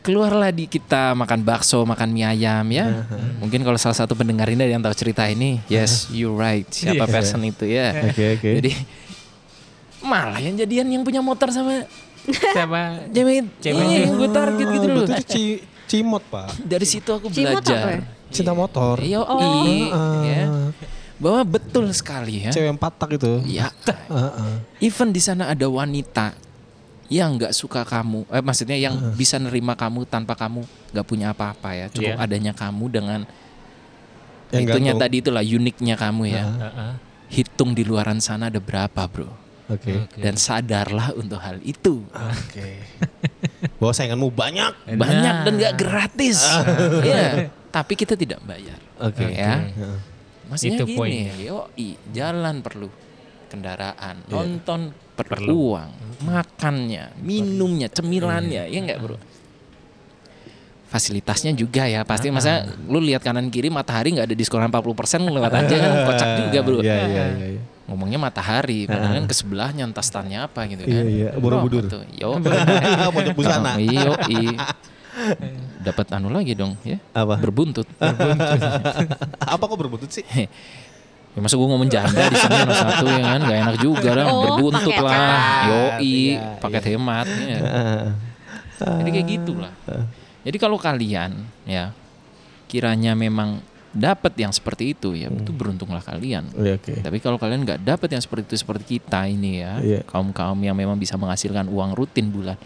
[0.02, 3.06] Keluarlah di kita makan bakso, makan mie ayam ya.
[3.38, 6.66] Mungkin kalau salah satu pendengar ini ada yang tahu cerita ini, yes, you right.
[6.70, 7.14] Siapa Iya.
[7.22, 7.94] person itu ya?
[8.14, 8.50] Oke, oke.
[8.66, 8.72] Jadi
[10.06, 11.84] malah yang jadian yang punya motor sama
[12.26, 13.10] Siapa?
[13.10, 13.84] cewek Cewek.
[13.84, 15.04] iya, yang gue target gitu loh.
[15.04, 15.44] Betul ci
[15.86, 16.58] cimot, Pak.
[16.60, 17.86] Dari situ aku Cimot apa belajar.
[17.92, 18.00] ya?
[18.30, 18.98] Cinta motor.
[19.00, 20.22] Yo, Ah.
[20.24, 20.44] ya.
[21.16, 22.50] Bahwa betul sekali ya.
[22.50, 23.40] Cewek yang patak itu.
[23.46, 23.70] Ya,
[24.10, 24.58] Heeh.
[24.82, 26.34] even di sana ada wanita
[27.06, 31.70] yang nggak suka kamu, eh maksudnya yang bisa nerima kamu tanpa kamu nggak punya apa-apa
[31.72, 32.20] ya, cukup Iya.
[32.20, 33.20] adanya kamu dengan
[34.50, 35.02] Yang itunya gantung.
[35.06, 36.44] tadi itulah uniknya kamu ya.
[36.44, 36.92] Heeh.
[37.28, 39.30] Hitung di luaran sana ada berapa bro,
[39.66, 39.98] Oke.
[39.98, 40.20] Oke.
[40.20, 42.06] dan sadarlah untuk hal itu.
[42.08, 42.86] Oke.
[43.76, 44.94] Bahwa sainganmu banyak.
[44.94, 45.80] Banyak dan nggak Nah.
[45.80, 46.38] gratis,
[47.02, 47.50] Iya.
[47.68, 49.26] Tapi kita tidak bayar, Oke.
[49.26, 49.66] ya.
[49.66, 49.98] Heeh.
[50.46, 51.34] Maksudnya Itu gini, poinnya.
[51.36, 52.88] yoi, jalan perlu
[53.48, 54.32] kendaraan, Iya.
[54.32, 54.80] nonton
[55.12, 55.54] perlu, Perlu.
[55.74, 55.90] uang,
[56.22, 59.18] makannya, minumnya, cemilannya, ya enggak bro?
[60.86, 65.36] fasilitasnya juga ya pasti masa lu lihat kanan kiri matahari nggak ada diskon 40% lu
[65.36, 67.62] lewat aja kan kocak juga bro Iya iya iya.
[67.86, 67.88] Iya.
[67.88, 71.30] ngomongnya matahari padahal kan ke sebelahnya entah standnya apa gitu kan Iya, iya.
[71.34, 71.86] Borobudur.
[72.12, 72.42] Yo
[73.16, 73.78] Pojok busana.
[73.82, 74.58] iyo i
[75.80, 77.38] dapat anu lagi dong ya Apa?
[77.38, 77.88] berbuntut
[79.40, 80.26] Apa kok berbuntut sih?
[80.28, 80.50] Ya
[81.38, 84.40] masa gue ngomong janda di sini nomor satu ya kan gak enak juga lah Oh,
[84.42, 87.60] berbuntut lah yoi Iya, paket hemat ya.
[88.76, 89.72] jadi kayak gitulah
[90.44, 91.32] jadi kalau kalian
[91.64, 91.92] ya
[92.66, 93.60] kiranya memang
[93.96, 97.00] dapat yang seperti itu ya itu beruntunglah kalian Iya oke.
[97.00, 100.00] tapi kalau kalian nggak dapat yang seperti itu seperti kita ini ya Iya.
[100.04, 102.60] kaum kaum yang memang bisa menghasilkan uang rutin bulan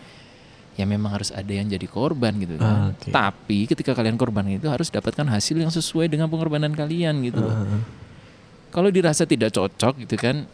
[0.74, 3.10] ya memang harus ada yang jadi korban gitu Ah, kan oke.
[3.10, 7.56] tapi ketika kalian korban itu harus dapatkan hasil yang sesuai dengan pengorbanan kalian gitu loh
[8.70, 10.46] kalau dirasa tidak cocok gitu kan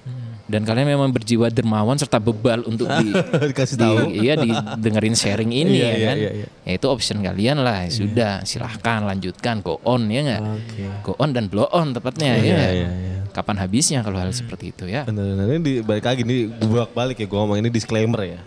[0.45, 3.09] dan kalian memang berjiwa dermawan serta bebal untuk di,
[3.49, 3.97] Dikasih di- tahu.
[4.13, 6.17] iya didengerin sharing ini Iya, ya iya, kan?
[6.17, 6.47] iya, iya.
[6.61, 7.83] ya itu option kalian lah.
[7.83, 9.59] Ya sudah silahkan lanjutkan.
[9.59, 10.41] Go on ya nggak?
[10.45, 10.83] Oke.
[11.01, 13.17] go on dan blow on tepatnya Iya, ya iya, iya.
[13.29, 15.01] kapan habisnya kalau hal seperti itu ya?
[15.03, 17.57] Bener-bener ini di, balik lagi nih gue balik ya gue ngomong.
[17.57, 18.39] Ini disclaimer ya.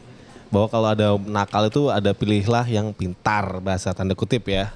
[0.49, 4.70] Bahwa kalau ada nakal itu ada pilihlah yang pintar bahasa tanda kutip ya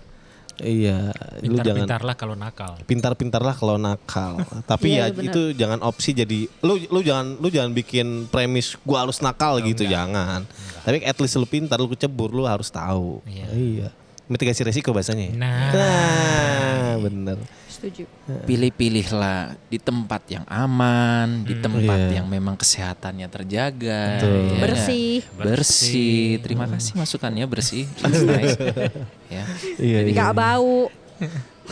[0.62, 1.10] iya
[1.40, 2.72] lu jangan Pintar-pintarlah kalau nakal.
[2.82, 4.32] pintar-pintarlah kalau nakal
[4.70, 5.28] tapi Iya, ya itu benar.
[5.28, 9.82] itu jangan opsi jadi lu lu jangan lu jangan bikin premis gua harus nakal gitu
[9.84, 10.46] jangan
[10.80, 13.46] tapi at least lu pintar lu kecebur lu harus tahu Iya.
[13.50, 13.88] iya
[14.24, 15.34] mitigasi resiko bahasanya ya?
[15.34, 17.36] Nah, nah bener
[17.82, 18.06] Setuju.
[18.46, 22.22] pilih-pilihlah di tempat yang aman di tempat Iya.
[22.22, 24.30] yang memang kesehatannya terjaga Betul.
[24.30, 24.60] ya nggak?
[24.62, 25.14] Bersih.
[25.34, 27.90] bersih terima kasih masukannya bersih
[28.30, 28.54] nice.
[29.34, 29.44] ya
[29.82, 30.86] iya iya Gak bau.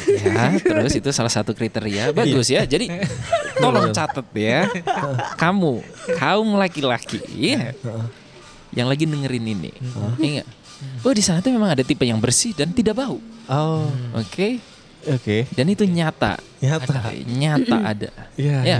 [0.07, 2.63] Ya, terus itu salah satu kriteria bagus ya.
[2.63, 2.87] Jadi
[3.59, 4.71] tolong catat ya.
[5.35, 5.83] Kamu
[6.15, 7.75] kaum laki-laki ya.
[8.71, 9.73] Yang lagi dengerin ini.
[10.17, 10.47] Ingat.
[11.03, 13.19] Oh, di sana tuh memang ada tipe yang bersih dan tidak bau.
[13.47, 14.63] oh Oke.
[15.03, 16.37] Oke Dan itu nyata.
[16.59, 18.11] nyata Nyata ada.
[18.35, 18.79] iya Ya,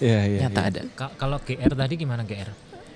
[0.00, 0.80] iya iya nyata ada.
[0.92, 2.50] ka- kalau GR tadi gimana GR?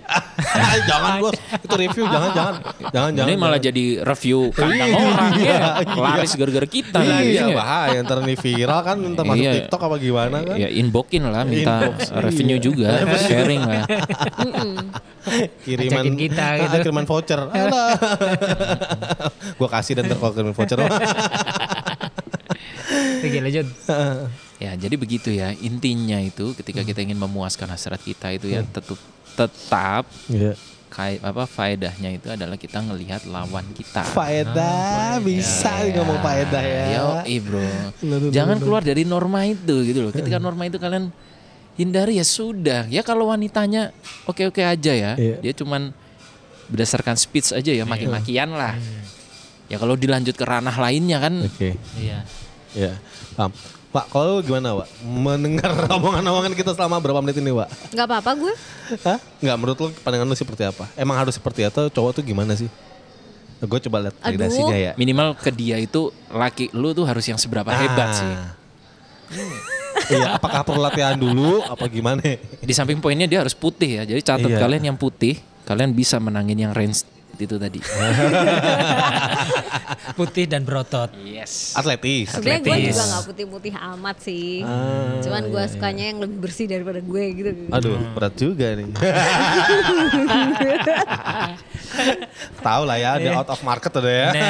[0.86, 2.55] jangan bos itu review jangan jangan
[2.88, 3.66] jangan jangan Ini malah jangan.
[3.70, 5.59] jadi review kandang orang ya.
[5.86, 7.30] Laris gara-gara kita nanti.
[7.30, 7.55] iya ya.
[7.55, 9.52] bahaya ntar nih viral kan ntar masuk Iya.
[9.61, 12.61] TikTok apa gimana kan Ya inboxin lah minta Inbox, revenue iya.
[12.61, 12.86] juga,
[13.18, 13.84] sharing lah.
[15.61, 16.76] kiriman Ajakin kita Ah, gitu.
[16.82, 17.40] kiriman voucher
[19.59, 20.78] gua kasih dan ntar kalau kiriman voucher
[23.24, 23.66] Oke lanjut.
[24.59, 25.50] Ya, jadi begitu ya.
[25.57, 28.94] Intinya itu ketika kita ingin memuaskan hasrat kita itu ya tetap
[29.35, 30.55] tetap Iya.
[30.89, 34.07] kayak apa faedahnya itu adalah kita ngelihat lawan kita.
[34.07, 37.07] faedah bisa nih ngomong faedah ya Yo,
[37.43, 37.66] bro.
[37.99, 40.11] Bener, Jangan keluar dari norma itu gitu loh.
[40.11, 41.11] Ketika norma itu kalian
[41.74, 42.87] hindari ya sudah.
[42.87, 43.91] Ya kalau wanitanya
[44.24, 45.12] oke-oke aja ya.
[45.18, 45.43] Iya.
[45.43, 45.91] Dia cuman
[46.64, 48.78] berdasarkan speech aja ya maki-makian lah.
[49.66, 52.22] Ya kalau dilanjut ke ranah lainnya kan oke Iya.
[52.70, 52.93] ya
[53.35, 53.51] paham
[53.95, 54.90] Pak, kalau lu gimana, Pak?
[55.01, 57.95] Mendengar omongan-omongan kita selama berapa menit ini, Pak?
[57.95, 58.55] Gak apa-apa gue.
[59.07, 59.22] Hah?
[59.38, 60.90] Enggak, menurut lu pandangan lu seperti apa?
[60.92, 62.66] Emang harus seperti atau cowok tuh gimana sih?
[63.62, 64.26] Gue coba lihat Aduh.
[64.26, 64.92] validasinya ya.
[64.95, 68.12] minimal ke dia itu laki lu tuh harus yang seberapa hebat Ah.
[68.12, 68.34] sih.
[70.11, 72.20] iya, apakah perlu latihan dulu apa gimana?
[72.61, 74.05] Di samping poinnya dia harus putih ya.
[74.05, 74.59] Jadi catat Iya.
[74.59, 77.07] kalian yang putih, kalian bisa menangin yang range
[77.37, 77.80] itu tadi.
[80.18, 81.11] Putih dan berotot.
[81.18, 81.74] yes.
[81.74, 82.30] Atletis.
[82.30, 84.62] Sebenarnya gue juga gak putih-putih amat sih.
[84.62, 87.51] Ah, Cuman gue iya, sukanya yang lebih bersih daripada gue gitu.
[87.70, 88.87] Aduh, berat juga nih.
[92.61, 93.30] Tahu lah ya, Iya.
[93.30, 94.28] ada out of market udah ya.
[94.32, 94.35] Nah,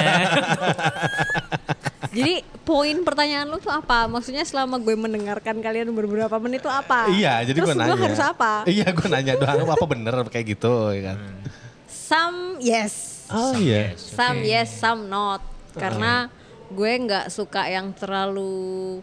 [2.14, 4.06] Jadi poin pertanyaan lu tuh apa?
[4.06, 7.10] Maksudnya selama gue mendengarkan kalian beberapa menit itu apa?
[7.10, 7.98] Iya, jadi Terus gue nanya.
[7.98, 8.52] harus apa?
[8.70, 11.18] Iya, gue nanya doang apa bener kayak gitu ya kan.
[12.04, 13.24] Some yes.
[13.32, 13.96] Oh iya.
[13.96, 15.40] Some yes, some not.
[15.72, 16.28] Karena
[16.68, 19.00] gue nggak suka yang terlalu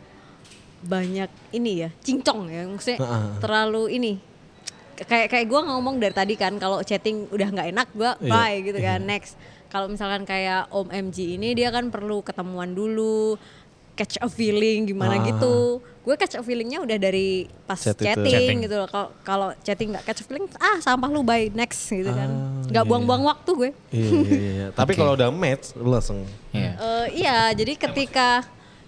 [0.85, 2.61] banyak ini ya, cincong ya.
[2.69, 3.25] Maksudnya Heeh.
[3.41, 4.13] terlalu ini.
[5.01, 8.57] Kayak kayak gue ngomong dari tadi kan kalau chatting udah nggak enak gue Iya, bye
[8.61, 9.01] gitu kan.
[9.01, 9.33] Next.
[9.71, 13.39] Kalau misalkan kayak Om MG ini dia kan perlu ketemuan dulu,
[13.93, 15.23] catch a feeling gimana Ah.
[15.23, 15.55] gitu.
[16.01, 18.57] Gue catch a feelingnya udah dari pas Chat chatting, Chatting.
[18.65, 18.87] gitu loh.
[18.87, 22.25] Kalau kalau chatting nggak catch a feeling, ah sampah lu bye next gitu kan.
[22.25, 22.89] Ah, Nggak iya.
[22.89, 23.69] buang-buang waktu gue.
[23.91, 24.67] Iya, iya, iya.
[24.79, 24.99] Tapi Oke.
[24.99, 26.25] kalau udah match, lu langsung.
[26.51, 26.71] Iya.
[26.73, 28.41] Eh, iya, jadi ketika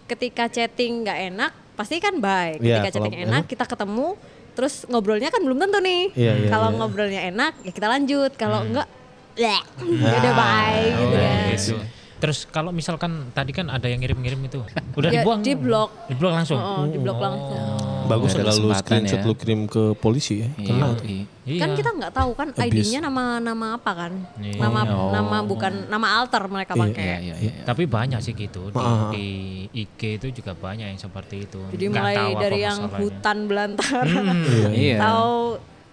[0.03, 2.57] ketika chatting nggak enak, pasti kan baik.
[2.59, 4.07] Iya, Ketika chatting kalau- enak, kita ketemu,
[4.53, 6.03] terus ngobrolnya kan belum tentu nih.
[6.13, 6.77] Iya, iya, kalau iya.
[6.77, 8.31] ngobrolnya enak, ya kita lanjut.
[8.33, 8.89] Kalau enggak,
[9.33, 9.61] bleh,
[10.01, 11.45] ya udah bye gitu oh, kan.
[11.51, 11.77] gitu.
[12.23, 14.63] Terus kalau misalkan tadi kan ada yang ngirim-ngirim itu,
[14.95, 15.43] udah Ya, dibuang?
[15.43, 16.07] di blok.
[16.07, 16.55] Di blok langsung.
[16.55, 17.59] Oh, di blok langsung.
[18.03, 19.25] Bagus ada kalau lu screenshot ya.
[19.25, 20.47] lu kirim ke polisi ya.
[20.53, 20.87] Iya, Kena.
[21.03, 21.23] iya.
[21.43, 21.59] Iya.
[21.59, 24.11] Kan kita nggak tahu kan ID-nya nama nama apa kan?
[24.37, 25.11] Nama Oh.
[25.11, 27.03] nama bukan nama alter mereka pakai.
[27.03, 27.51] Iya, iya, iya.
[27.63, 29.07] Tapi banyak sih gitu di, Ah.
[29.09, 29.27] di
[29.73, 31.59] IG itu juga banyak yang seperti itu.
[31.69, 32.99] Jadi Nggak mulai tahu apa dari yang masalahnya.
[33.03, 34.23] hutan belantara,
[34.73, 34.97] Iya.
[34.97, 35.35] tahu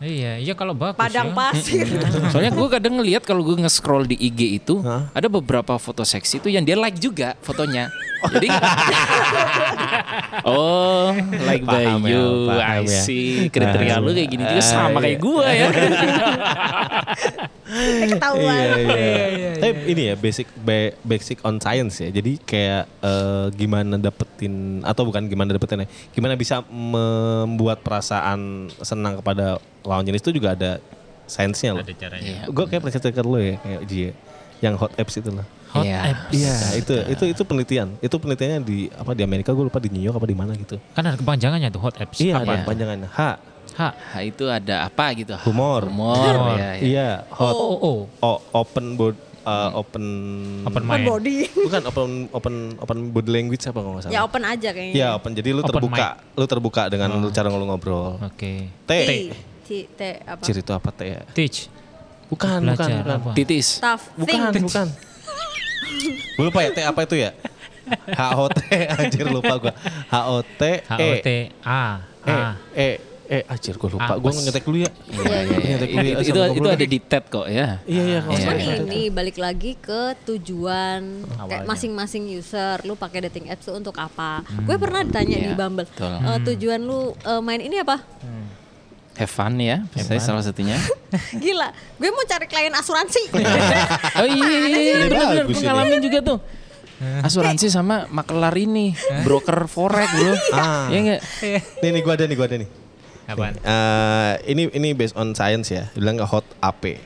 [0.01, 1.36] Iya, iya kalau bagus padang ya.
[1.36, 1.84] pasir.
[2.32, 5.12] Soalnya gue kadang ngeliat kalau gue nge-scroll di IG itu Hah?
[5.12, 7.92] ada beberapa foto seksi itu yang dia like juga fotonya.
[8.20, 8.48] Jadi
[10.42, 11.12] Oh,
[11.42, 12.24] like by Paham ya, you.
[12.48, 13.02] paham I ya.
[13.02, 13.48] see.
[13.48, 15.66] Kriteria lu kayak gini juga sama kayak gue ya.
[18.06, 18.60] Ketahuan.
[18.80, 19.50] Iya, iya.
[19.58, 22.08] Tapi ini ya basic ba- basic on science ya.
[22.10, 25.88] Jadi kayak eh, gimana dapetin atau bukan gimana dapetin ya.
[26.10, 30.80] Gimana bisa membuat perasaan senang kepada lawan jenis itu juga ada
[31.26, 31.84] sainsnya loh.
[31.84, 32.26] Ada caranya.
[32.26, 32.42] Iya.
[32.50, 34.12] Gue kayak pernah cerita ke lu ya kayak Ji ya.
[34.60, 35.46] Yang hot apps itu loh.
[35.70, 35.98] Hot Iya.
[36.04, 36.32] apps.
[36.32, 37.88] Iya, itu itu itu penelitian.
[37.98, 40.82] Itu penelitiannya di apa di Amerika gue lupa di New York apa di mana gitu.
[40.90, 42.18] Kan ada kepanjangannya tuh hot apps.
[42.18, 42.50] Iya, Apa?
[42.50, 43.06] ada panjangannya.
[43.08, 43.20] H,
[43.70, 43.88] Ha.
[43.94, 45.30] Nah, itu ada apa gitu?
[45.46, 45.86] humor.
[45.86, 46.58] Humor.
[46.58, 46.82] ya, ya.
[46.82, 47.54] Iya, hot.
[47.54, 47.98] Oh, oh.
[48.18, 50.04] O, open board uh, open
[50.66, 51.06] Open Open mind.
[51.06, 51.36] body.
[51.70, 52.04] bukan open
[52.34, 54.12] open open body language apa kalau nggak salah.
[54.12, 54.94] Ya open aja kayaknya.
[54.96, 55.32] Ya open.
[55.32, 58.18] Jadi lu Open terbuka, lu terbuka dengan lu cara ngomong ngobrol.
[58.20, 58.74] Oke.
[58.84, 58.90] T.
[58.90, 59.12] T.
[59.62, 59.68] T.
[59.86, 60.42] T apa?
[60.42, 61.22] Ciri itu apa T ya?
[61.30, 61.70] Teach.
[62.26, 63.16] Bukan, bukan, Belajar bukan.
[63.22, 63.30] apa?
[63.34, 63.68] Titis.
[63.78, 64.66] Tough Bukan, thing.
[64.66, 64.86] bukan.
[66.33, 67.31] Gue lupa ya T apa itu ya?
[67.91, 68.61] H O T
[68.93, 69.72] anjir lupa gua.
[70.07, 71.28] H O T H O E T
[71.61, 71.83] A
[72.22, 72.51] E A.
[72.72, 72.89] E
[73.31, 74.18] E anjir gue lupa.
[74.18, 74.91] Gue ngetek dulu ya.
[75.07, 75.76] Iya, iya, iya.
[76.03, 77.78] Ya, Itu, itu, ada di TED kok ya.
[77.87, 78.83] Iya iya Iya, Cuman salah.
[78.83, 84.43] ini balik lagi ke tujuan kayak masing-masing user lu pakai dating apps tuh untuk apa?
[84.66, 85.87] Gue pernah ditanya di Iya, Bumble.
[85.95, 88.03] "Eh, tujuan lu eh, main ini apa?
[89.20, 89.84] Have fun ya.
[89.92, 90.80] Saya salah satunya.
[91.44, 91.68] Gila,
[92.00, 93.28] gue mau cari klien asuransi.
[94.20, 95.60] Oh iya, iya, iya, gue ini.
[95.60, 96.38] ngalamin juga tuh.
[97.20, 98.92] Asuransi sama makelar ini,
[99.24, 100.32] broker forex bro.
[100.52, 100.88] Ah.
[100.88, 101.20] Iya enggak?
[101.80, 102.68] Nih nih gue ada nih gue ada nih.
[103.28, 103.54] Apaan?
[103.60, 105.92] Eh, ini ini based on science ya.
[105.92, 106.96] Bilang hot AP.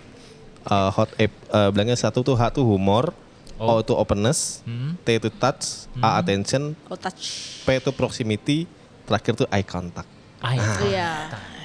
[0.65, 3.11] Eh, hot app eh, bilangnya satu tuh H tuh humor,
[3.59, 4.95] O itu openness, Hmm.
[5.03, 7.59] T itu touch, A attention, oh touch.
[7.63, 8.67] P itu proximity,
[9.03, 10.14] terakhir tuh eye contact.
[10.45, 11.11] Ay, Iya.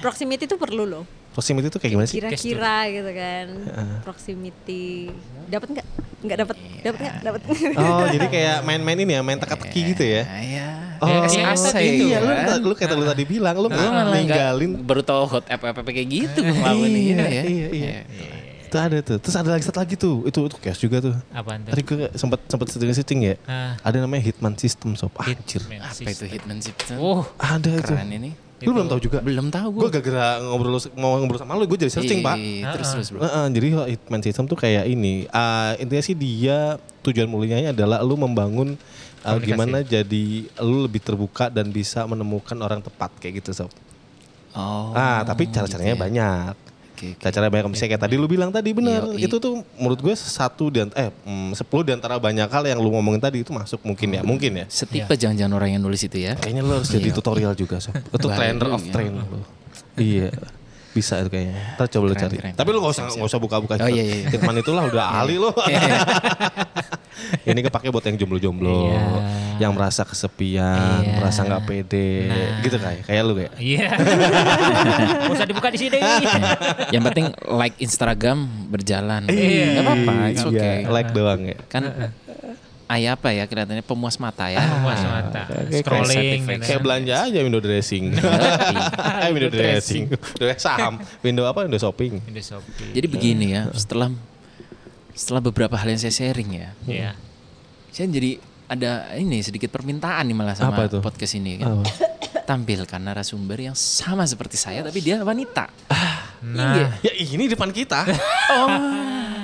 [0.00, 1.04] Proximity tuh perlu loh.
[1.30, 2.16] Proximity itu kayak gimana sih?
[2.16, 3.46] Kira-kira gitu kan.
[4.02, 5.12] Proximity.
[5.46, 5.86] Dapat nggak?
[6.20, 6.56] Nggak dapat.
[6.80, 7.14] Dapat nggak?
[7.22, 7.40] Dapat.
[7.76, 10.22] Oh, jadi kayak main-main ini ya, main teka-teki gitu ya.
[10.26, 10.68] Iya.
[10.98, 12.60] Oh, Kayak si Asa gitu iya, lu, kan?
[12.60, 14.70] lu kayak lu tadi bilang, lu Lu malah nggak- ninggalin.
[14.84, 17.42] baru tahu hot app app kayak gitu gue ngelakuin Iya, ya.
[17.42, 17.92] iya, iya.
[18.68, 19.16] Itu ada tuh.
[19.16, 20.28] Terus ada lagi satu lagi tuh.
[20.28, 21.16] Itu itu chaos juga tuh.
[21.30, 21.72] apaan tuh?
[21.72, 23.34] Tadi gue sempat sempat searching ya.
[23.44, 23.80] Ah.
[23.80, 25.08] Ada namanya Hitman System sob.
[25.16, 25.64] Anjir.
[25.64, 26.28] Hitman Apa itu system.
[26.28, 26.94] hitmanship itu?
[26.94, 27.90] Oh, Ada itu.
[27.90, 28.30] Keren ini.
[28.66, 29.18] Lu belum tahu juga?
[29.24, 30.00] Belum tahu Gue gue.
[30.00, 32.36] gara-gara ngobrol mau ngobrol sama lu, gue jadi searching, Pak.
[32.76, 33.20] Terus terus bro.
[33.24, 35.24] Heeh, jadi Hitman System tuh kayak ini.
[35.32, 38.76] Ah, intinya sih dia tujuan mulianya adalah lu membangun
[39.20, 39.44] Komunikasi.
[39.52, 40.24] gimana jadi
[40.64, 43.72] lu lebih terbuka dan bisa menemukan orang tepat kayak gitu sob.
[44.50, 44.90] Oh.
[44.96, 46.04] ah, tapi cara-caranya gitu ya.
[46.08, 46.54] banyak.
[47.00, 47.22] Oke, oke.
[47.24, 49.08] Cara-cara banyak misalnya kayak tadi lu bilang tadi benar.
[49.16, 52.92] Itu tuh menurut gue satu dan eh mm, sepuluh di antara banyak hal yang lu
[52.92, 54.66] ngomongin tadi itu masuk mungkin ya, mungkin ya.
[54.68, 56.36] Setipe jangan-jangan orang yang nulis itu ya.
[56.36, 57.96] Kayaknya lu harus jadi tutorial juga, sob.
[57.96, 58.92] Itu trainer of ya.
[58.92, 59.40] train lu.
[59.96, 60.28] Iya.
[60.92, 61.56] Bisa itu kayaknya.
[61.80, 62.36] Ntar coba lu cari.
[62.36, 62.52] keren.
[62.58, 63.74] Tapi lu gak usah gak usah buka-buka.
[63.80, 64.26] Oh, iya, iya, iya.
[64.28, 65.48] Hitman itulah udah ahli lu.
[67.42, 69.02] Ini kepake buat yang jomblo-jomblo, Iya.
[69.58, 71.14] yang merasa kesepian, Iya.
[71.16, 72.60] merasa nggak pede, Nah.
[72.60, 73.52] gitu kayak kayak lu kayak.
[73.56, 73.88] iya.
[75.20, 75.98] Gak usah dibuka di sini.
[76.90, 79.24] yang penting like Instagram berjalan.
[79.26, 79.66] Iya.
[79.72, 80.76] Gak apa-apa, it's Iya, okay.
[80.86, 81.56] like doang ya.
[81.66, 81.82] Kan
[82.90, 84.58] ayah apa ya kelihatannya pemuas mata ya.
[84.80, 85.46] Puas mata.
[85.46, 86.42] kayak- Scrolling.
[86.42, 86.66] kayak gitu.
[86.66, 88.04] Kayak belanja aja window dressing.
[88.10, 90.10] Eh, window dressing.
[90.10, 90.98] Window saham.
[91.20, 91.62] Window apa?
[91.62, 92.18] Window shopping.
[92.20, 92.90] Di Shopee.
[92.90, 94.10] Jadi begini ya, setelah
[95.12, 97.10] setelah beberapa hal yang saya sharing ya, Iya.
[97.88, 100.98] saya jadi ada ini sedikit permintaan nih malah sama Apa itu?
[100.98, 101.82] podcast ini kan.
[102.42, 105.70] Tampilkan narasumber yang sama seperti saya tapi dia wanita.
[106.42, 108.06] Nah, Ya ini depan kita.
[108.50, 108.66] Oh,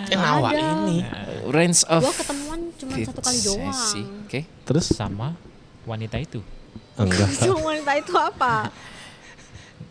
[0.07, 1.03] Eh, nawa ini.
[1.49, 3.75] range of Gue ketemuan cuma satu kali doang.
[4.23, 4.41] Oke.
[4.62, 5.35] Terus sama
[5.83, 6.39] wanita itu.
[6.97, 7.27] enggak.
[7.67, 8.71] Wanita itu apa?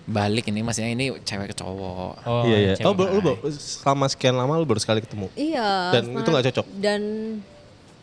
[0.05, 2.13] Balik ini maksudnya ini cewek ke cowok.
[2.23, 2.73] Oh, iya iya.
[2.75, 2.85] cewek.
[2.87, 5.33] Oh, lu baru- selama sekian lama lu baru sekali ketemu.
[5.33, 5.69] Iya.
[5.91, 6.65] Dan itu nggak cocok?
[6.75, 7.01] Dan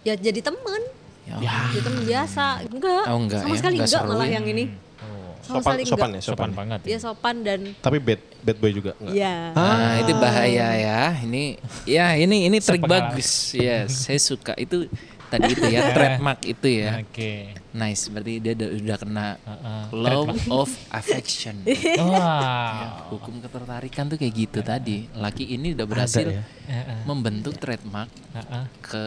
[0.02, 0.82] ya jadi teman.
[1.22, 1.38] Ya,
[1.70, 2.44] Jadi teman biasa.
[2.66, 3.04] Enggak.
[3.06, 3.58] Oh, enggak Sama ya?
[3.62, 4.34] sekali Enggak enggak, malah ya?
[4.34, 4.64] yang ini.
[4.98, 6.10] Oh, Sama Sopan sekali sopan enggak.
[6.12, 6.50] ya, sopan sopan.
[6.52, 6.80] banget.
[6.82, 9.14] Dia sopan dan Tapi bad bad boy juga enggak.
[9.14, 9.34] Iya.
[9.54, 11.00] Nah, itu bahaya ya.
[11.22, 11.42] Ini
[11.86, 13.54] ya ini ini trik bagus.
[13.54, 14.90] Ya, saya suka itu
[15.32, 17.00] tadi itu ya trademark itu ya.
[17.00, 17.56] Oke.
[17.72, 19.82] Nice, berarti dia udah, udah kena Heeh.
[19.96, 20.22] law
[20.52, 21.64] of affection.
[22.12, 23.08] Wah.
[23.08, 25.08] Hukum ketertarikan tuh kayak gitu tadi.
[25.16, 26.44] Laki ini udah berhasil ya.
[26.68, 27.08] Heeh.
[27.08, 28.64] membentuk trademark Heeh.
[28.84, 29.04] ke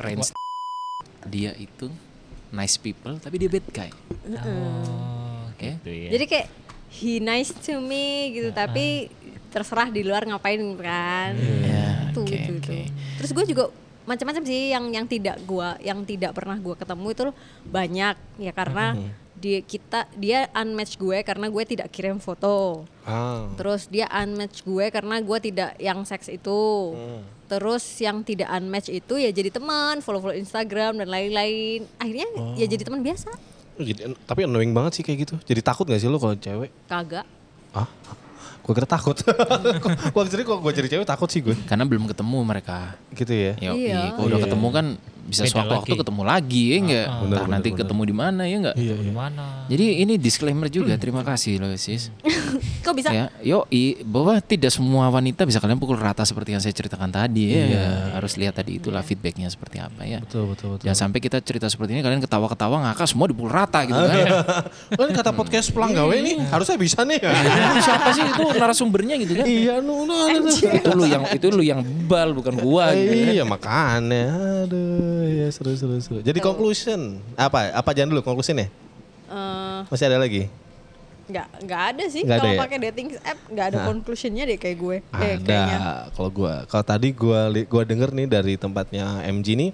[0.00, 0.32] range
[1.26, 1.90] dia itu
[2.54, 3.90] nice people tapi dia bad guy.
[4.40, 5.76] Oh, Oke.
[5.84, 6.10] Gitu ya.
[6.16, 6.46] Jadi kayak
[6.88, 9.10] he nice to me gitu, tapi
[9.50, 11.32] terserah di luar ngapain kan.
[11.36, 12.64] Ya, Tuh, oke, gitu, oke.
[12.64, 12.84] tuh.
[13.20, 13.64] Terus gue juga
[14.06, 17.22] macam-macam sih yang yang tidak gua yang tidak pernah gua ketemu itu
[17.66, 18.96] banyak ya karena
[19.36, 22.88] dia kita dia unmatch gue karena gue tidak kirim foto.
[23.04, 23.52] Ah.
[23.54, 26.96] Terus dia unmatch gue karena gue tidak yang seks itu.
[27.46, 31.84] Terus yang tidak unmatch itu ya jadi teman, follow-follow Instagram dan lain-lain.
[32.00, 33.30] Akhirnya ya jadi teman biasa.
[33.76, 35.34] Oh, Jadi, tapi annoying banget sih kayak gitu.
[35.44, 36.72] Jadi takut gak sih lo kalau cewek?
[36.88, 37.28] Kagak.
[37.76, 37.84] Ah,
[38.66, 39.14] gue kira takut.
[40.14, 41.54] gue jadi kok gue jadi cewek takut sih gue.
[41.64, 42.98] Karena belum ketemu mereka.
[43.14, 43.52] Gitu ya.
[43.62, 44.10] Yoi, Iya.
[44.12, 44.46] kalau udah Iya.
[44.50, 44.86] ketemu kan
[45.26, 46.00] bisa Beda sewaktu-waktu lagi.
[46.06, 47.06] ketemu lagi ya enggak?
[47.06, 47.80] Bener, Entah bener, nanti bener.
[47.82, 48.76] ketemu di mana ya enggak?
[48.78, 49.12] Iya, iya.
[49.66, 52.14] Jadi ini disclaimer juga, terima kasih loh sis.
[52.86, 53.10] Kok bisa?
[53.10, 57.50] Ya, yoi, bahwa tidak semua wanita bisa kalian pukul rata seperti yang saya ceritakan tadi
[57.50, 57.64] ya.
[57.66, 57.86] Iya.
[58.14, 60.22] Harus lihat tadi itulah feedbacknya seperti apa ya.
[60.22, 60.84] Betul, betul, betul.
[60.86, 64.26] Jangan sampai kita cerita seperti ini kalian ketawa-ketawa ngakak semua dipukul rata gitu kan.
[65.02, 67.18] kan kata podcast pulang gawe nih, harusnya bisa nih.
[67.18, 69.44] Ini siapa sih itu narasumbernya gitu kan?
[69.46, 70.14] iya, nu, nu,
[70.46, 73.10] itu lu yang itu lu yang bebal bukan gua gitu.
[73.10, 73.34] kan.
[73.34, 74.24] Iya makanya,
[74.64, 76.18] aduh ya seru seru seru.
[76.20, 77.72] Jadi conclusion apa?
[77.72, 78.68] Apa jangan dulu conclusion ya?
[79.26, 80.46] Eh, Masih ada lagi?
[81.26, 82.54] nggak nggak ada sih kalau ya?
[82.54, 84.96] pakai dating app nggak ada conclusionnya deh kayak gue.
[85.10, 85.42] Eh, Ada.
[85.42, 85.78] kayaknya.
[86.14, 89.70] Kalau gua, kalau tadi gua li- gua denger nih dari tempatnya MG nih,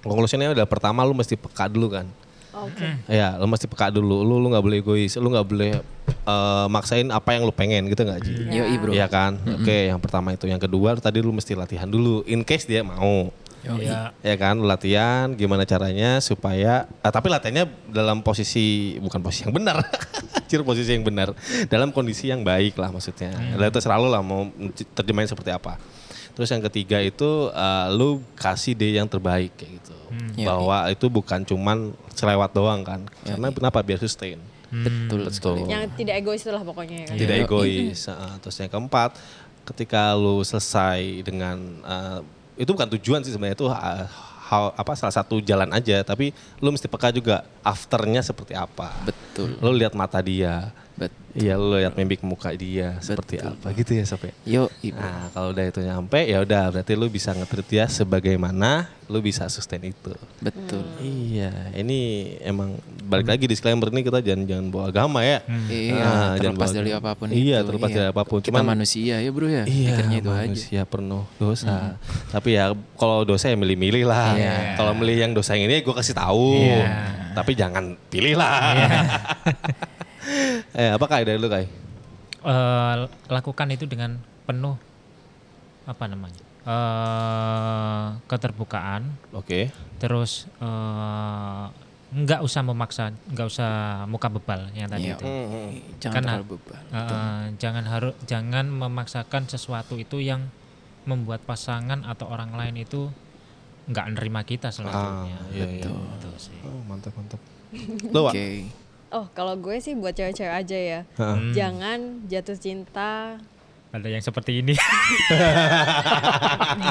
[0.00, 2.06] conclusionnya adalah pertama lu mesti peka dulu kan.
[2.50, 2.86] Oke.
[3.06, 4.22] Ya, lu mesti peka dulu.
[4.22, 5.14] Lu lu nggak boleh egois.
[5.14, 5.72] Lu nggak boleh
[6.06, 8.32] eh, maksain apa yang lu pengen gitu nggak Ji?
[8.50, 8.90] Yoi bro.
[8.94, 9.42] Iya kan?
[9.58, 10.46] Oke, yang pertama itu.
[10.46, 12.22] Yang kedua tadi lu mesti latihan dulu.
[12.26, 13.30] In case dia mau.
[13.60, 19.52] Ya, Ya kan, latihan gimana caranya supaya ah, tapi latihannya dalam posisi bukan posisi yang
[19.52, 19.84] benar.
[20.40, 21.36] Anjir posisi yang benar.
[21.68, 23.36] Dalam kondisi yang baik lah maksudnya.
[23.54, 24.48] Lalu itu selalu lah mau
[24.92, 25.76] terjemahin seperti apa.
[26.32, 29.96] Terus yang ketiga itu eh, lu kasih dia yang terbaik kayak gitu.
[30.40, 30.46] Yoi.
[30.48, 33.04] Bahwa itu bukan cuman selewat doang kan.
[33.22, 34.40] Karena kenapa biar sustain.
[34.70, 35.66] Betul Betul.
[35.66, 37.16] Yang tidak egois itulah pokoknya ya kan.
[37.18, 37.44] Tidak Iya.
[37.44, 38.00] egois.
[38.06, 38.32] Heeh.
[38.40, 39.10] terus yang keempat,
[39.66, 42.20] ketika lu selesai dengan eh,
[42.60, 44.04] itu bukan tujuan sih sebenarnya itu eh,
[44.52, 48.92] hal- apa salah satu jalan aja, tapi lu mesti peka juga afternya seperti apa.
[49.06, 49.56] Betul.
[49.64, 50.68] Lu lihat mata dia,
[51.00, 51.12] Bet.
[51.32, 54.34] iya lu lihat mimik muka dia seperti apa gitu ya Sob ya?
[54.44, 54.94] Yo, ibu.
[54.94, 59.46] Nah kalau udah itu nyampe ya udah berarti lu bisa nge-treat dia sebagaimana lu bisa
[59.46, 60.12] sustain itu.
[60.38, 60.84] Betul.
[61.00, 61.98] Iya, ini
[62.40, 65.40] emang balik lagi disclaimer ini kita jangan jangan bawa agama ya.
[65.66, 66.04] Iya, Ah,
[66.36, 67.66] jangan terlepas bawa- dari apa pun Iya, itu.
[67.66, 67.96] terlepas iya.
[67.96, 68.38] dari apa pun.
[68.38, 69.64] Kita Cuman manusia ya bro ya.
[69.64, 70.44] Iya, Pikirnya itu aja.
[70.44, 71.96] manusia penuh dosa.
[72.28, 74.36] Tapi ya kalau dosa ya milih-milih lah.
[74.36, 74.54] Iya.
[74.76, 76.58] Kalau milih yang dosa yang ini gue kasih tahu.
[76.60, 76.86] Iya.
[77.32, 78.50] Tapi jangan pilih lah.
[80.72, 81.66] eh, apa kai dari lu kai?
[82.40, 82.94] eh,
[83.28, 84.76] lakukan itu dengan penuh
[85.84, 86.40] apa namanya?
[86.60, 89.72] eh keterbukaan, Oke.
[89.96, 91.64] terus eh
[92.10, 93.70] nggak usah memaksa, nggak usah
[94.04, 95.16] muka bebal yang tadi Iya.
[95.16, 95.24] itu.
[96.00, 96.80] Jangan Karena- terlalu bebal.
[96.90, 100.50] Eh, jangan harus jangan memaksakan sesuatu itu yang
[101.06, 103.08] membuat pasangan atau orang lain itu
[103.88, 105.38] nggak nerima kita selanjutnya.
[105.38, 105.86] Ah, iya, iya.
[105.86, 106.58] Gitu sih.
[106.60, 107.40] Oh, mantap mantap.
[108.04, 108.34] Lu, Wak?
[109.10, 111.00] Oh kalau gue sih buat cewek-cewek aja ya.
[111.12, 111.36] Heeh.
[111.52, 113.36] Jangan jatuh cinta,
[113.90, 114.70] Ada yang seperti ini.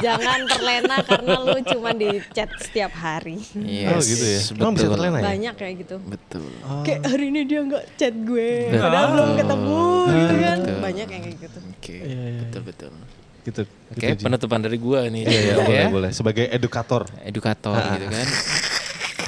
[0.04, 3.40] jangan terlena karena lu cuma di chat setiap hari.
[3.56, 4.40] Yes, Oh, gitu ya?
[4.52, 4.94] Emang bisa betul.
[4.94, 5.24] terlena ya?
[5.26, 5.96] Banyak kayak gitu.
[5.98, 6.50] Betul.
[6.84, 8.82] Kayak hari ini dia nggak chat gue, Betul.
[8.84, 10.58] padahal belum ketemu gitu kan.
[10.60, 10.76] Betul.
[10.78, 11.58] Banyak yang kayak gitu.
[11.72, 11.96] Oke.
[11.96, 12.40] Iya, iya.
[12.44, 12.92] Betul betul.
[13.40, 13.62] Gitu.
[13.64, 14.22] Oke, gitu, Ji.
[14.22, 15.22] penutupan dari gua nih.
[15.24, 15.54] Iya, iya, Ya.
[15.56, 16.10] boleh, boleh.
[16.12, 17.08] Sebagai edukator.
[17.24, 18.26] Edukator gitu kan.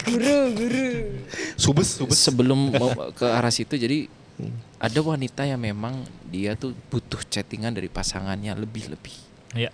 [0.03, 0.87] Guru, guru.
[1.55, 2.19] Subes, subes.
[2.19, 4.11] Sebelum mau ke arah situ jadi
[4.83, 9.15] ada wanita yang memang dia tuh butuh chattingan dari pasangannya lebih-lebih.
[9.55, 9.71] ya.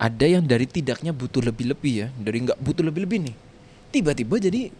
[0.00, 3.36] Ada yang dari tidaknya butuh lebih-lebih ya, dari nggak butuh lebih-lebih nih.
[3.90, 4.70] Tiba-tiba jadi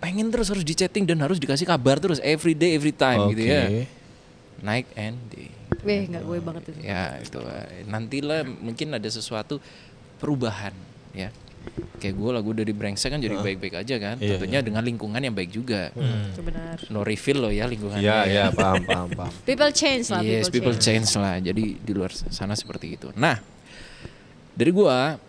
[0.00, 3.44] pengen terus harus di chatting dan harus dikasih kabar terus every day every time gitu
[3.46, 3.64] ya.
[3.68, 3.82] Oke.
[4.60, 5.48] Night and day.
[5.80, 6.78] Weh, nggak gue banget itu.
[6.84, 7.40] Ya itu
[7.88, 9.62] nantilah mungkin ada sesuatu
[10.20, 10.74] perubahan
[11.16, 11.32] ya.
[12.00, 14.16] Kayak gue lah gue dari brengsek kan jadi baik-baik aja kan.
[14.16, 15.92] Iya, Tentunya dengan lingkungan yang baik juga.
[15.92, 16.80] Itu benar.
[16.88, 18.00] No refill loh ya lingkungannya.
[18.00, 18.24] Iya, ya.
[18.24, 19.32] iya, paham, paham, paham.
[19.48, 21.36] People change lah, Yes, people change lah.
[21.36, 23.12] Jadi di luar sana seperti itu.
[23.20, 23.36] Nah,
[24.56, 25.20] dari gua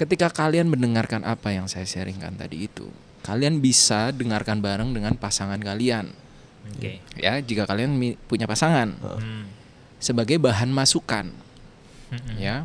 [0.00, 2.88] ketika kalian mendengarkan apa yang saya sharingkan tadi itu,
[3.20, 6.08] kalian bisa dengarkan bareng dengan pasangan kalian.
[6.72, 7.04] Oke.
[7.20, 7.92] Ya, jika kalian
[8.24, 9.44] punya pasangan Hmm.
[10.00, 11.28] sebagai bahan masukan.
[12.08, 12.36] Mm-mm.
[12.40, 12.64] Ya.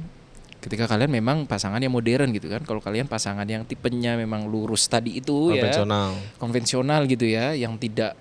[0.63, 2.63] Ketika kalian memang pasangan yang modern gitu kan.
[2.63, 6.09] Kalau kalian pasangan yang tipenya memang lurus tadi itu ya Konvensional.
[6.39, 8.15] konvensional gitu ya yang tidak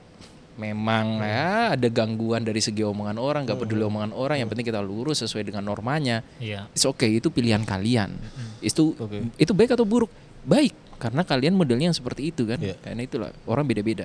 [0.53, 4.85] memang ya ada gangguan dari segi omongan orang gak peduli omongan orang yang penting kita
[4.85, 6.69] lurus sesuai dengan normanya Iya.
[6.77, 8.13] it's okay itu pilihan kalian
[8.61, 9.33] itu Oke.
[9.41, 10.13] itu baik atau buruk
[10.45, 12.77] baik karena kalian modelnya yang seperti itu kan Iya.
[12.85, 14.05] karena itulah orang beda-beda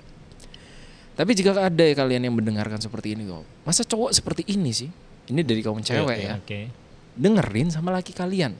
[1.17, 4.85] Tapi jika ada ya kalian yang mendengarkan seperti ini kok, masa cowok seperti ini sih?
[5.27, 6.37] Ini dari kaum cewek ya.
[6.37, 6.69] Oke.
[7.17, 8.53] Dengerin sama laki kalian.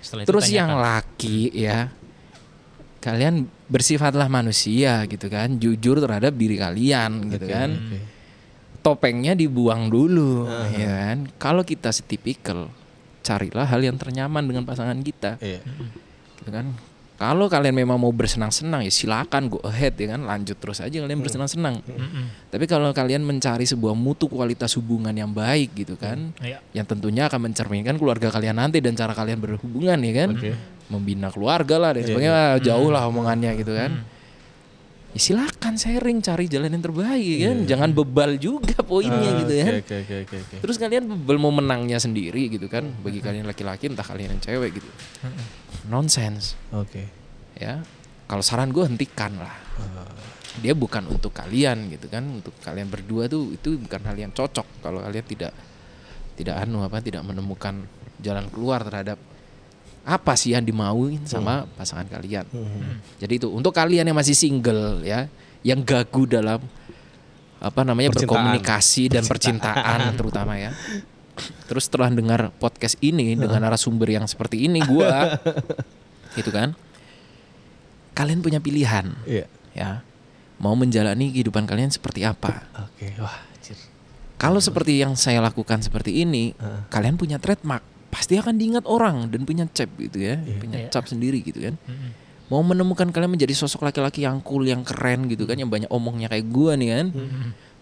[0.00, 1.88] Setelah itu Terus yang laki ya,
[3.00, 7.70] kalian bersifatlah manusia gitu kan, jujur terhadap diri kalian gitu kan.
[8.80, 11.18] Topengnya dibuang dulu, ya kan.
[11.36, 12.72] Kalau kita setipikal,
[13.20, 15.60] carilah hal yang ternyaman dengan pasangan kita, Iya.
[16.40, 16.72] gitu kan.
[17.20, 21.20] Kalau kalian memang mau bersenang-senang ya silakan go ahead ya kan, lanjut terus aja kalian
[21.20, 21.84] bersenang-senang.
[21.84, 22.48] Mm-mm.
[22.48, 26.64] Tapi kalau kalian mencari sebuah mutu kualitas hubungan yang baik gitu kan, Iya.
[26.72, 30.56] yang tentunya akan mencerminkan keluarga kalian nanti dan cara kalian berhubungan ya kan, Oke.
[30.88, 34.00] membina keluarga lah dan sebagainya jauh lah omongannya gitu kan.
[35.10, 39.68] Ya silakan sharing cari jalan yang terbaik ya kan, jangan bebal juga poinnya gitu ya.
[39.76, 40.56] Oke oke oke oke, oke.
[40.64, 44.80] Terus kalian bebal mau menangnya sendiri gitu kan, bagi kalian laki-laki entah kalian yang cewek
[44.80, 44.88] gitu,
[45.90, 47.10] nonsense Oke.
[47.58, 47.82] ya.
[48.30, 49.58] Kalau saran gue hentikan lah.
[50.62, 54.82] Dia bukan untuk kalian gitu kan, untuk kalian berdua tuh itu bukan hal yang cocok
[54.82, 55.52] kalau kalian tidak
[56.38, 57.86] tidak anu apa tidak menemukan
[58.22, 59.18] jalan keluar terhadap
[60.06, 62.46] apa sih yang dimauin sama pasangan kalian.
[63.18, 65.26] Jadi itu untuk kalian yang masih single ya,
[65.66, 66.62] yang gagu dalam
[67.60, 68.30] apa namanya Percintaan.
[68.56, 70.72] berkomunikasi dan percintaan terutama ya.
[71.66, 75.38] Terus setelah dengar podcast ini dengan narasumber yang seperti ini gua
[76.38, 76.74] gitu kan.
[78.12, 79.46] Kalian punya pilihan Iya.
[79.72, 79.90] ya.
[80.60, 82.68] Mau menjalani kehidupan kalian seperti apa?
[82.78, 83.16] Oke.
[83.16, 83.48] Wah.
[83.50, 83.78] anjir.
[84.36, 86.80] Kalau seperti yang saya lakukan seperti ini, Heeh.
[86.88, 90.88] kalian punya trademark, pasti akan diingat orang dan punya cap gitu ya, punya Iya.
[90.90, 91.80] cap sendiri gitu kan.
[91.80, 92.10] Mm-mm.
[92.50, 96.26] Mau menemukan kalian menjadi sosok laki-laki yang cool, yang keren gitu kan, yang banyak omongnya
[96.26, 97.06] kayak gua nih kan.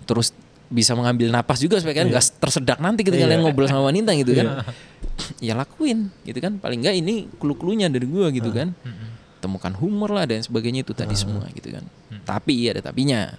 [0.04, 0.36] Terus
[0.68, 3.32] bisa mengambil napas juga supaya kalian nggak tersedak nanti ketika Iya.
[3.32, 4.64] kalian ngobrol sama wanita gitu kan.
[5.46, 6.60] ya lakuin gitu kan.
[6.60, 8.76] Paling nggak ini clue-cluenya dari gua gitu kan.
[9.38, 11.84] Temukan humor lah dan sebagainya itu tadi semua gitu kan.
[12.22, 13.32] Tapi ada tapinya.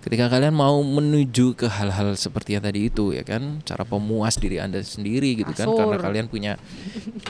[0.00, 4.60] Ketika kalian mau menuju ke hal-hal seperti yang tadi itu ya kan, cara pemuas diri
[4.60, 6.52] anda sendiri gitu kan, karena kalian punya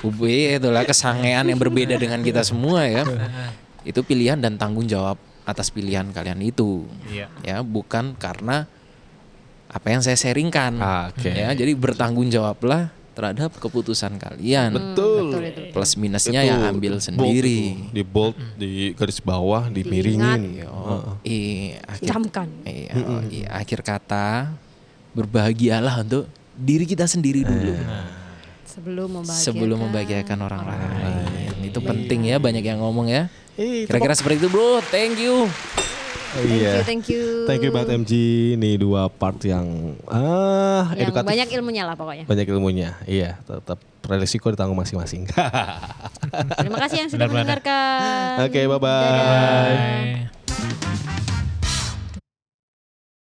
[0.03, 0.27] UB
[0.59, 3.07] itulah kesangean yang berbeda dengan kita semua ya.
[3.87, 5.15] Itu pilihan dan tanggung jawab
[5.45, 6.89] atas pilihan kalian itu.
[7.07, 7.29] Iya.
[7.45, 8.65] Ya, bukan karena
[9.75, 10.79] apa yang saya sharingkan.
[10.79, 11.35] Ah, Oke.
[11.35, 14.71] Ya, jadi bertanggung jawablah terhadap keputusan kalian.
[14.71, 15.35] Betul.
[15.35, 15.71] betul.
[15.71, 17.59] Plus minusnya Itu ya ambil bold sendiri.
[17.75, 17.91] itu.
[17.91, 20.63] Di bold, di garis bawah, dimiringin.
[21.23, 22.49] Eh, akhir, Camkan.
[22.63, 24.55] iya, oh, iya, akhir kata
[25.11, 27.75] berbahagialah untuk diri kita sendiri dulu
[28.67, 29.43] Sebelum membahagiakan.
[29.47, 31.63] sebelum membahagiakan orang lain.
[31.63, 33.31] Itu penting ya banyak yang ngomong ya.
[33.55, 34.83] Eh, itu Kira-kira seperti itu bro.
[34.85, 35.47] Thank you.
[36.35, 36.73] Thank Iya.
[36.73, 37.23] you, thank you.
[37.47, 38.13] Thank you banget MG.
[38.57, 41.31] Nih dua part yang ah Yang edukatif.
[41.31, 42.25] banyak ilmunya lah pokoknya.
[42.27, 42.91] Banyak ilmunya.
[43.05, 45.31] Iya, tetap resiko ditanggung masing-masing.
[46.59, 47.63] Terima kasih yang sudah Benar-benar.
[47.63, 48.45] mendengarkan.
[48.45, 48.83] Oke, bye-bye.
[48.83, 49.25] Dadah.
[50.35, 51.34] Bye.